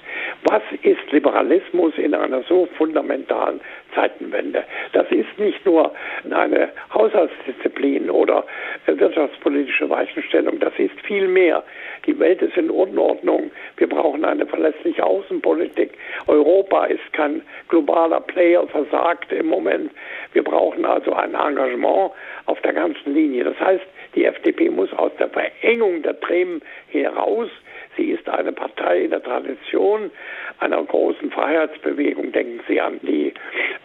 Was 0.46 0.62
ist 0.82 1.10
Liberalismus 1.10 1.96
in 1.96 2.14
einer 2.14 2.42
so 2.42 2.68
fundamentalen 2.76 3.60
Zeitenwende? 3.94 4.62
Das 4.92 5.10
ist 5.10 5.38
nicht 5.38 5.64
nur 5.64 5.92
eine 6.30 6.68
Haushaltsdisziplin 6.92 8.10
oder 8.10 8.44
wirtschaftspolitische 8.84 9.88
Weichenstellung, 9.88 10.60
das 10.60 10.74
ist 10.76 11.00
viel 11.06 11.28
mehr. 11.28 11.62
Die 12.06 12.18
Welt 12.18 12.42
ist 12.42 12.58
in 12.58 12.68
Unordnung. 12.68 13.50
Wir 13.78 13.88
brauchen 13.88 14.24
eine 14.26 14.44
verlässliche 14.44 15.04
Außenpolitik. 15.04 15.92
Europa 16.26 16.84
ist 16.86 17.12
kein 17.14 17.40
globaler 17.68 18.20
Player, 18.20 18.66
versagt 18.66 19.32
im 19.32 19.46
Moment. 19.46 19.92
Wir 20.34 20.44
brauchen 20.44 20.84
also 20.84 21.14
ein 21.14 21.34
Engagement 21.34 22.12
auf 22.44 22.60
der 22.60 22.74
ganzen 22.74 23.14
Linie. 23.14 23.44
Das 23.44 23.58
heißt, 23.58 23.86
die 24.14 24.26
FDP 24.26 24.68
muss 24.68 24.92
aus 24.92 25.12
der 25.18 25.30
Verengung 25.30 26.02
der 26.02 26.20
Themen 26.20 26.60
heraus 26.90 27.48
Sie 27.96 28.10
ist 28.10 28.28
eine 28.28 28.52
Partei 28.52 29.02
in 29.04 29.10
der 29.10 29.22
Tradition 29.22 30.10
einer 30.58 30.82
großen 30.82 31.30
Freiheitsbewegung. 31.30 32.32
Denken 32.32 32.60
Sie 32.68 32.80
an 32.80 33.00
die 33.02 33.32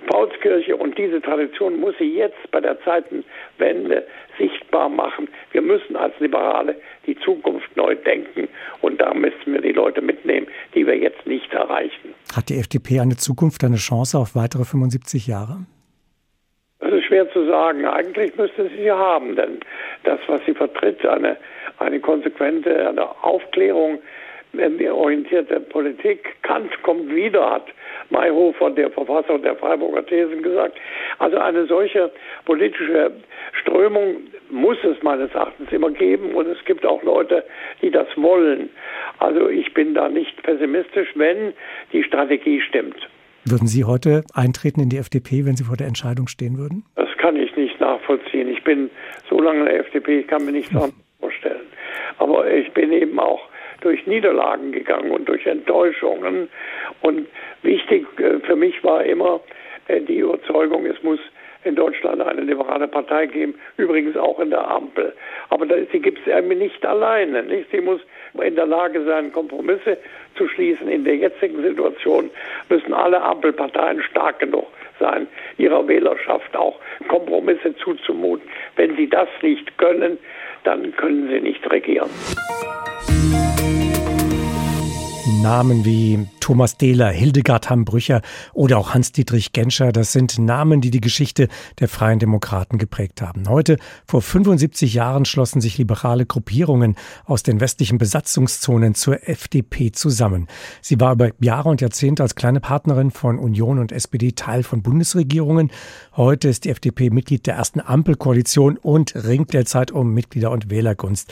Paulskirche. 0.07 0.75
Und 0.75 0.97
diese 0.97 1.21
Tradition 1.21 1.79
muss 1.79 1.95
sie 1.99 2.15
jetzt 2.15 2.51
bei 2.51 2.59
der 2.59 2.79
Zeitenwende 2.81 4.05
sichtbar 4.37 4.89
machen. 4.89 5.27
Wir 5.51 5.61
müssen 5.61 5.95
als 5.95 6.13
Liberale 6.19 6.75
die 7.05 7.17
Zukunft 7.19 7.75
neu 7.75 7.95
denken. 7.95 8.47
Und 8.81 8.99
da 8.99 9.13
müssen 9.13 9.53
wir 9.53 9.61
die 9.61 9.71
Leute 9.71 10.01
mitnehmen, 10.01 10.47
die 10.73 10.85
wir 10.85 10.97
jetzt 10.97 11.25
nicht 11.25 11.53
erreichen. 11.53 12.15
Hat 12.35 12.49
die 12.49 12.57
FDP 12.57 12.99
eine 12.99 13.17
Zukunft, 13.17 13.63
eine 13.63 13.77
Chance 13.77 14.17
auf 14.17 14.35
weitere 14.35 14.63
75 14.63 15.27
Jahre? 15.27 15.65
Das 16.79 16.93
ist 16.93 17.05
schwer 17.05 17.29
zu 17.31 17.45
sagen. 17.45 17.85
Eigentlich 17.85 18.35
müsste 18.37 18.69
sie 18.69 18.83
sie 18.83 18.91
haben, 18.91 19.35
denn 19.35 19.59
das, 20.05 20.19
was 20.27 20.41
sie 20.45 20.53
vertritt, 20.53 21.05
eine, 21.05 21.37
eine 21.79 21.99
konsequente 21.99 22.93
Aufklärung, 23.21 23.99
orientierte 24.91 25.59
Politik. 25.59 26.35
Kant 26.41 26.71
kommt 26.83 27.13
wieder, 27.13 27.51
hat 27.51 27.65
Mayhofer, 28.09 28.71
der 28.71 28.89
Verfasser 28.89 29.37
der 29.37 29.55
Freiburger 29.55 30.05
Thesen, 30.05 30.41
gesagt. 30.41 30.77
Also 31.19 31.37
eine 31.37 31.65
solche 31.67 32.11
politische 32.45 33.11
Strömung 33.61 34.17
muss 34.49 34.77
es 34.83 35.01
meines 35.03 35.31
Erachtens 35.33 35.71
immer 35.71 35.91
geben 35.91 36.33
und 36.33 36.47
es 36.47 36.57
gibt 36.65 36.85
auch 36.85 37.03
Leute, 37.03 37.43
die 37.81 37.91
das 37.91 38.07
wollen. 38.15 38.69
Also 39.19 39.49
ich 39.49 39.73
bin 39.73 39.93
da 39.93 40.09
nicht 40.09 40.41
pessimistisch, 40.43 41.09
wenn 41.15 41.53
die 41.93 42.03
Strategie 42.03 42.61
stimmt. 42.61 43.07
Würden 43.45 43.67
Sie 43.67 43.83
heute 43.83 44.23
eintreten 44.33 44.81
in 44.81 44.89
die 44.89 44.97
FDP, 44.97 45.45
wenn 45.45 45.55
Sie 45.55 45.63
vor 45.63 45.77
der 45.77 45.87
Entscheidung 45.87 46.27
stehen 46.27 46.57
würden? 46.57 46.83
Das 46.95 47.09
kann 47.17 47.35
ich 47.35 47.55
nicht 47.55 47.79
nachvollziehen. 47.79 48.49
Ich 48.49 48.63
bin 48.63 48.89
so 49.29 49.39
lange 49.39 49.59
in 49.61 49.65
der 49.65 49.79
FDP, 49.79 50.19
ich 50.19 50.27
kann 50.27 50.45
mir 50.45 50.51
nichts 50.51 50.71
anderes 50.75 50.93
vorstellen. 51.19 51.68
Aber 52.19 52.49
ich 52.49 52.71
bin 52.73 52.91
eben 52.91 53.19
auch 53.19 53.41
durch 53.81 54.05
Niederlagen 54.05 54.71
gegangen 54.71 55.11
und 55.11 55.27
durch 55.27 55.45
Enttäuschungen. 55.45 56.49
Und 57.01 57.27
wichtig 57.63 58.05
äh, 58.19 58.39
für 58.39 58.55
mich 58.55 58.83
war 58.83 59.03
immer 59.03 59.39
äh, 59.87 60.01
die 60.01 60.19
Überzeugung, 60.19 60.85
es 60.85 61.01
muss 61.03 61.19
in 61.65 61.75
Deutschland 61.75 62.21
eine 62.21 62.41
liberale 62.41 62.87
Partei 62.87 63.25
geben, 63.25 63.55
übrigens 63.75 64.15
auch 64.15 64.39
in 64.39 64.49
der 64.49 64.65
Ampel. 64.65 65.13
Aber 65.49 65.65
sie 65.91 65.99
gibt 65.99 66.19
es 66.25 66.33
eben 66.33 66.57
nicht 66.57 66.85
alleine. 66.85 67.43
Nicht? 67.43 67.69
Sie 67.71 67.81
muss 67.81 67.99
in 68.41 68.55
der 68.55 68.65
Lage 68.65 69.03
sein, 69.03 69.33
Kompromisse 69.33 69.97
zu 70.35 70.47
schließen. 70.47 70.87
In 70.87 71.03
der 71.03 71.17
jetzigen 71.17 71.61
Situation 71.61 72.29
müssen 72.69 72.93
alle 72.93 73.21
Ampelparteien 73.21 74.01
stark 74.03 74.39
genug 74.39 74.67
sein, 74.99 75.27
ihrer 75.57 75.87
Wählerschaft 75.87 76.55
auch 76.55 76.79
Kompromisse 77.07 77.75
zuzumuten. 77.77 78.47
Wenn 78.75 78.95
sie 78.95 79.09
das 79.09 79.27
nicht 79.41 79.77
können, 79.77 80.17
dann 80.63 80.95
können 80.95 81.27
sie 81.29 81.41
nicht 81.41 81.69
regieren. 81.69 82.09
Namen 85.41 85.85
wie 85.85 86.27
Thomas 86.41 86.77
Dehler, 86.77 87.09
Hildegard 87.09 87.69
Hambrücher 87.69 88.21
oder 88.53 88.77
auch 88.77 88.93
Hans-Dietrich 88.93 89.53
Genscher, 89.53 89.91
das 89.91 90.11
sind 90.11 90.37
Namen, 90.37 90.81
die 90.81 90.91
die 90.91 90.99
Geschichte 90.99 91.47
der 91.79 91.87
Freien 91.87 92.19
Demokraten 92.19 92.77
geprägt 92.77 93.21
haben. 93.21 93.47
Heute, 93.47 93.77
vor 94.05 94.21
75 94.21 94.93
Jahren, 94.93 95.25
schlossen 95.25 95.61
sich 95.61 95.77
liberale 95.77 96.25
Gruppierungen 96.25 96.95
aus 97.25 97.43
den 97.43 97.61
westlichen 97.61 97.97
Besatzungszonen 97.97 98.95
zur 98.95 99.29
FDP 99.29 99.91
zusammen. 99.91 100.47
Sie 100.81 100.99
war 100.99 101.13
über 101.13 101.29
Jahre 101.39 101.69
und 101.69 101.81
Jahrzehnte 101.81 102.23
als 102.23 102.35
kleine 102.35 102.59
Partnerin 102.59 103.11
von 103.11 103.39
Union 103.39 103.79
und 103.79 103.91
SPD 103.91 104.33
Teil 104.33 104.63
von 104.63 104.81
Bundesregierungen. 104.81 105.71
Heute 106.17 106.49
ist 106.49 106.65
die 106.65 106.69
FDP 106.69 107.11
Mitglied 107.11 107.47
der 107.47 107.55
ersten 107.55 107.79
Ampelkoalition 107.79 108.77
und 108.77 109.15
ringt 109.15 109.53
derzeit 109.53 109.91
um 109.91 110.13
Mitglieder 110.13 110.51
und 110.51 110.69
Wählergunst. 110.69 111.31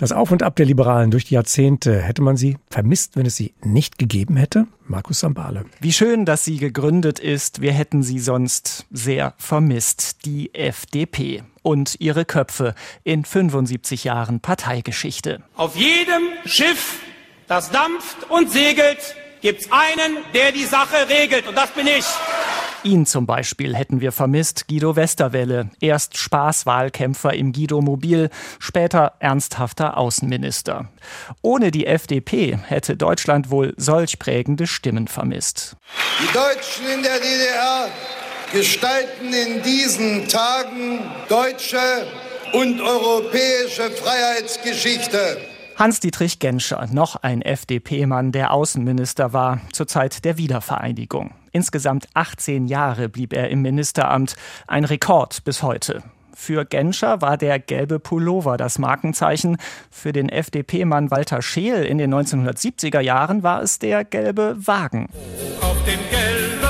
Das 0.00 0.12
Auf 0.12 0.30
und 0.30 0.44
Ab 0.44 0.54
der 0.54 0.64
Liberalen 0.64 1.10
durch 1.10 1.24
die 1.24 1.34
Jahrzehnte, 1.34 2.00
hätte 2.00 2.22
man 2.22 2.36
sie 2.36 2.56
vermisst, 2.70 3.16
wenn 3.16 3.26
es 3.26 3.34
sie 3.34 3.52
nicht 3.64 3.98
gegeben 3.98 4.36
hätte? 4.36 4.68
Markus 4.86 5.18
Sambale. 5.18 5.64
Wie 5.80 5.92
schön, 5.92 6.24
dass 6.24 6.44
sie 6.44 6.58
gegründet 6.58 7.18
ist. 7.18 7.62
Wir 7.62 7.72
hätten 7.72 8.04
sie 8.04 8.20
sonst 8.20 8.86
sehr 8.92 9.34
vermisst. 9.38 10.24
Die 10.24 10.54
FDP 10.54 11.42
und 11.62 11.96
ihre 11.98 12.24
Köpfe 12.24 12.76
in 13.02 13.24
75 13.24 14.04
Jahren 14.04 14.38
Parteigeschichte. 14.38 15.42
Auf 15.56 15.74
jedem 15.74 16.22
Schiff, 16.44 17.00
das 17.48 17.72
dampft 17.72 18.30
und 18.30 18.52
segelt, 18.52 19.16
gibt's 19.40 19.68
einen, 19.72 20.18
der 20.32 20.52
die 20.52 20.64
Sache 20.64 21.08
regelt. 21.08 21.48
Und 21.48 21.56
das 21.56 21.72
bin 21.72 21.88
ich. 21.88 22.04
Ihn 22.84 23.06
zum 23.06 23.26
Beispiel 23.26 23.74
hätten 23.74 24.00
wir 24.00 24.12
vermisst, 24.12 24.68
Guido 24.68 24.94
Westerwelle, 24.94 25.70
erst 25.80 26.16
Spaßwahlkämpfer 26.16 27.34
im 27.34 27.52
Guido-Mobil, 27.52 28.30
später 28.60 29.14
ernsthafter 29.18 29.96
Außenminister. 29.96 30.88
Ohne 31.42 31.72
die 31.72 31.86
FDP 31.86 32.56
hätte 32.66 32.96
Deutschland 32.96 33.50
wohl 33.50 33.74
solch 33.76 34.20
prägende 34.20 34.68
Stimmen 34.68 35.08
vermisst. 35.08 35.76
Die 36.22 36.32
Deutschen 36.32 36.86
in 36.94 37.02
der 37.02 37.18
DDR 37.18 37.88
gestalten 38.52 39.32
in 39.32 39.62
diesen 39.62 40.28
Tagen 40.28 41.00
deutsche 41.28 42.06
und 42.52 42.80
europäische 42.80 43.90
Freiheitsgeschichte. 43.90 45.38
Hans-Dietrich 45.78 46.40
Genscher, 46.40 46.88
noch 46.90 47.14
ein 47.22 47.40
FDP-Mann, 47.40 48.32
der 48.32 48.52
Außenminister 48.52 49.32
war 49.32 49.60
zur 49.70 49.86
Zeit 49.86 50.24
der 50.24 50.36
Wiedervereinigung. 50.36 51.34
Insgesamt 51.52 52.08
18 52.14 52.66
Jahre 52.66 53.08
blieb 53.08 53.32
er 53.32 53.48
im 53.50 53.62
Ministeramt, 53.62 54.34
ein 54.66 54.84
Rekord 54.84 55.44
bis 55.44 55.62
heute. 55.62 56.02
Für 56.34 56.64
Genscher 56.64 57.22
war 57.22 57.36
der 57.36 57.60
gelbe 57.60 58.00
Pullover 58.00 58.56
das 58.56 58.80
Markenzeichen. 58.80 59.56
Für 59.88 60.12
den 60.12 60.28
FDP-Mann 60.28 61.12
Walter 61.12 61.42
Scheel 61.42 61.84
in 61.84 61.98
den 61.98 62.12
1970er 62.12 63.00
Jahren 63.00 63.44
war 63.44 63.62
es 63.62 63.78
der 63.78 64.04
gelbe 64.04 64.56
Wagen. 64.58 65.08
Auf 65.60 65.76
dem 65.84 66.00
gelben 66.10 66.67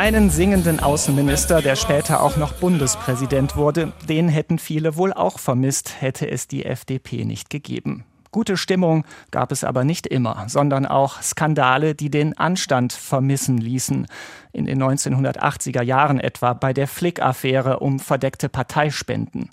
Einen 0.00 0.30
singenden 0.30 0.80
Außenminister, 0.80 1.60
der 1.60 1.76
später 1.76 2.22
auch 2.22 2.38
noch 2.38 2.54
Bundespräsident 2.54 3.54
wurde, 3.54 3.92
den 4.08 4.30
hätten 4.30 4.58
viele 4.58 4.96
wohl 4.96 5.12
auch 5.12 5.38
vermisst, 5.38 6.00
hätte 6.00 6.30
es 6.30 6.48
die 6.48 6.64
FDP 6.64 7.26
nicht 7.26 7.50
gegeben. 7.50 8.06
Gute 8.30 8.56
Stimmung 8.56 9.04
gab 9.30 9.52
es 9.52 9.62
aber 9.62 9.84
nicht 9.84 10.06
immer, 10.06 10.44
sondern 10.48 10.86
auch 10.86 11.20
Skandale, 11.20 11.94
die 11.94 12.08
den 12.08 12.38
Anstand 12.38 12.94
vermissen 12.94 13.58
ließen 13.58 14.06
in 14.52 14.66
den 14.66 14.82
1980er 14.82 15.82
Jahren 15.82 16.20
etwa 16.20 16.52
bei 16.52 16.72
der 16.72 16.88
Flick-Affäre 16.88 17.80
um 17.80 17.98
verdeckte 17.98 18.48
Parteispenden. 18.48 19.50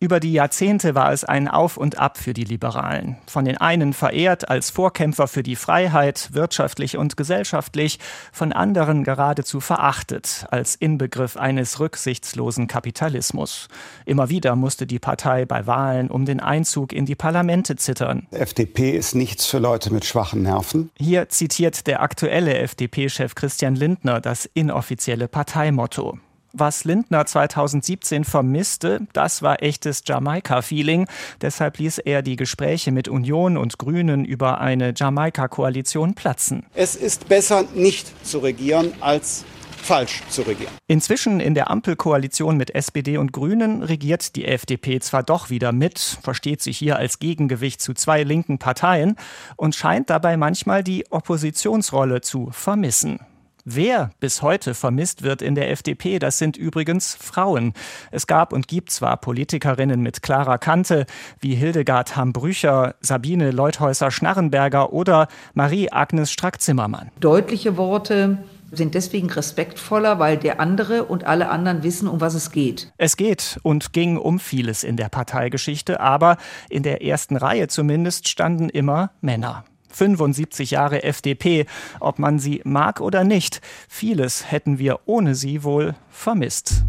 Über 0.00 0.20
die 0.20 0.32
Jahrzehnte 0.32 0.94
war 0.94 1.12
es 1.12 1.24
ein 1.24 1.48
Auf 1.48 1.76
und 1.76 1.98
Ab 1.98 2.18
für 2.18 2.32
die 2.32 2.44
Liberalen. 2.44 3.16
Von 3.26 3.44
den 3.44 3.56
einen 3.58 3.92
verehrt 3.92 4.48
als 4.48 4.70
Vorkämpfer 4.70 5.28
für 5.28 5.42
die 5.42 5.56
Freiheit, 5.56 6.30
wirtschaftlich 6.32 6.96
und 6.96 7.16
gesellschaftlich, 7.16 7.98
von 8.32 8.52
anderen 8.52 9.04
geradezu 9.04 9.60
verachtet 9.60 10.46
als 10.50 10.74
Inbegriff 10.74 11.36
eines 11.36 11.80
rücksichtslosen 11.80 12.66
Kapitalismus. 12.66 13.68
Immer 14.06 14.30
wieder 14.30 14.56
musste 14.56 14.86
die 14.86 14.98
Partei 14.98 15.44
bei 15.44 15.66
Wahlen 15.66 16.10
um 16.10 16.24
den 16.24 16.40
Einzug 16.40 16.92
in 16.92 17.06
die 17.06 17.14
Parlamente 17.14 17.76
zittern. 17.76 18.26
FDP 18.30 18.90
ist 18.90 19.14
nichts 19.14 19.46
für 19.46 19.58
Leute 19.58 19.92
mit 19.92 20.04
schwachen 20.04 20.42
Nerven. 20.42 20.90
Hier 20.96 21.28
zitiert 21.28 21.86
der 21.86 22.02
aktuelle 22.02 22.58
FDP-Chef 22.58 23.34
Christian 23.34 23.74
Lindner 23.74 24.20
das 24.20 24.39
das 24.40 24.50
inoffizielle 24.54 25.28
Parteimotto. 25.28 26.18
Was 26.52 26.84
Lindner 26.84 27.26
2017 27.26 28.24
vermisste, 28.24 29.06
das 29.12 29.40
war 29.42 29.62
echtes 29.62 30.02
Jamaika-Feeling. 30.04 31.06
Deshalb 31.42 31.78
ließ 31.78 31.98
er 31.98 32.22
die 32.22 32.34
Gespräche 32.34 32.90
mit 32.90 33.06
Union 33.06 33.56
und 33.56 33.78
Grünen 33.78 34.24
über 34.24 34.60
eine 34.60 34.92
Jamaika-Koalition 34.96 36.14
platzen. 36.14 36.66
Es 36.74 36.96
ist 36.96 37.28
besser, 37.28 37.64
nicht 37.74 38.26
zu 38.26 38.38
regieren, 38.38 38.92
als 39.00 39.44
falsch 39.76 40.22
zu 40.28 40.42
regieren. 40.42 40.72
Inzwischen 40.88 41.38
in 41.38 41.54
der 41.54 41.70
Ampelkoalition 41.70 42.56
mit 42.56 42.74
SPD 42.74 43.16
und 43.16 43.32
Grünen 43.32 43.82
regiert 43.84 44.34
die 44.34 44.44
FDP 44.44 44.98
zwar 45.00 45.22
doch 45.22 45.50
wieder 45.50 45.70
mit, 45.70 45.98
versteht 45.98 46.62
sich 46.62 46.78
hier 46.78 46.96
als 46.96 47.20
Gegengewicht 47.20 47.80
zu 47.80 47.94
zwei 47.94 48.24
linken 48.24 48.58
Parteien 48.58 49.16
und 49.56 49.76
scheint 49.76 50.10
dabei 50.10 50.36
manchmal 50.36 50.82
die 50.82 51.04
Oppositionsrolle 51.10 52.22
zu 52.22 52.50
vermissen. 52.50 53.20
Wer 53.64 54.10
bis 54.20 54.42
heute 54.42 54.74
vermisst 54.74 55.22
wird 55.22 55.42
in 55.42 55.54
der 55.54 55.70
FDP, 55.70 56.18
das 56.18 56.38
sind 56.38 56.56
übrigens 56.56 57.14
Frauen. 57.14 57.74
Es 58.10 58.26
gab 58.26 58.52
und 58.52 58.68
gibt 58.68 58.90
zwar 58.90 59.16
Politikerinnen 59.18 60.00
mit 60.00 60.22
klarer 60.22 60.58
Kante, 60.58 61.06
wie 61.40 61.54
Hildegard 61.54 62.16
Hambrücher, 62.16 62.94
Sabine 63.00 63.50
Leuthäuser-Schnarrenberger 63.50 64.92
oder 64.92 65.28
Marie-Agnes 65.54 66.32
Strack-Zimmermann. 66.32 67.10
Deutliche 67.20 67.76
Worte, 67.76 68.38
sind 68.72 68.94
deswegen 68.94 69.28
respektvoller, 69.30 70.18
weil 70.18 70.36
der 70.36 70.60
andere 70.60 71.04
und 71.04 71.24
alle 71.24 71.48
anderen 71.48 71.82
wissen, 71.82 72.08
um 72.08 72.20
was 72.20 72.34
es 72.34 72.52
geht. 72.52 72.92
Es 72.98 73.16
geht 73.16 73.58
und 73.62 73.92
ging 73.92 74.16
um 74.16 74.38
vieles 74.38 74.84
in 74.84 74.96
der 74.96 75.08
Parteigeschichte, 75.08 76.00
aber 76.00 76.36
in 76.68 76.82
der 76.82 77.02
ersten 77.02 77.36
Reihe 77.36 77.68
zumindest 77.68 78.28
standen 78.28 78.68
immer 78.68 79.10
Männer. 79.20 79.64
75 79.90 80.72
Jahre 80.72 81.02
FDP, 81.02 81.66
ob 82.00 82.18
man 82.18 82.38
sie 82.38 82.60
mag 82.64 83.00
oder 83.00 83.24
nicht, 83.24 83.60
vieles 83.88 84.50
hätten 84.50 84.78
wir 84.78 85.00
ohne 85.06 85.34
sie 85.34 85.62
wohl 85.64 85.94
vermisst. 86.10 86.82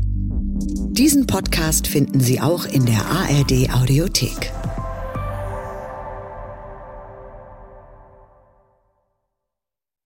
Diesen 0.92 1.26
Podcast 1.26 1.88
finden 1.88 2.20
Sie 2.20 2.40
auch 2.40 2.66
in 2.66 2.86
der 2.86 3.04
ARD 3.06 3.74
Audiothek. 3.74 4.52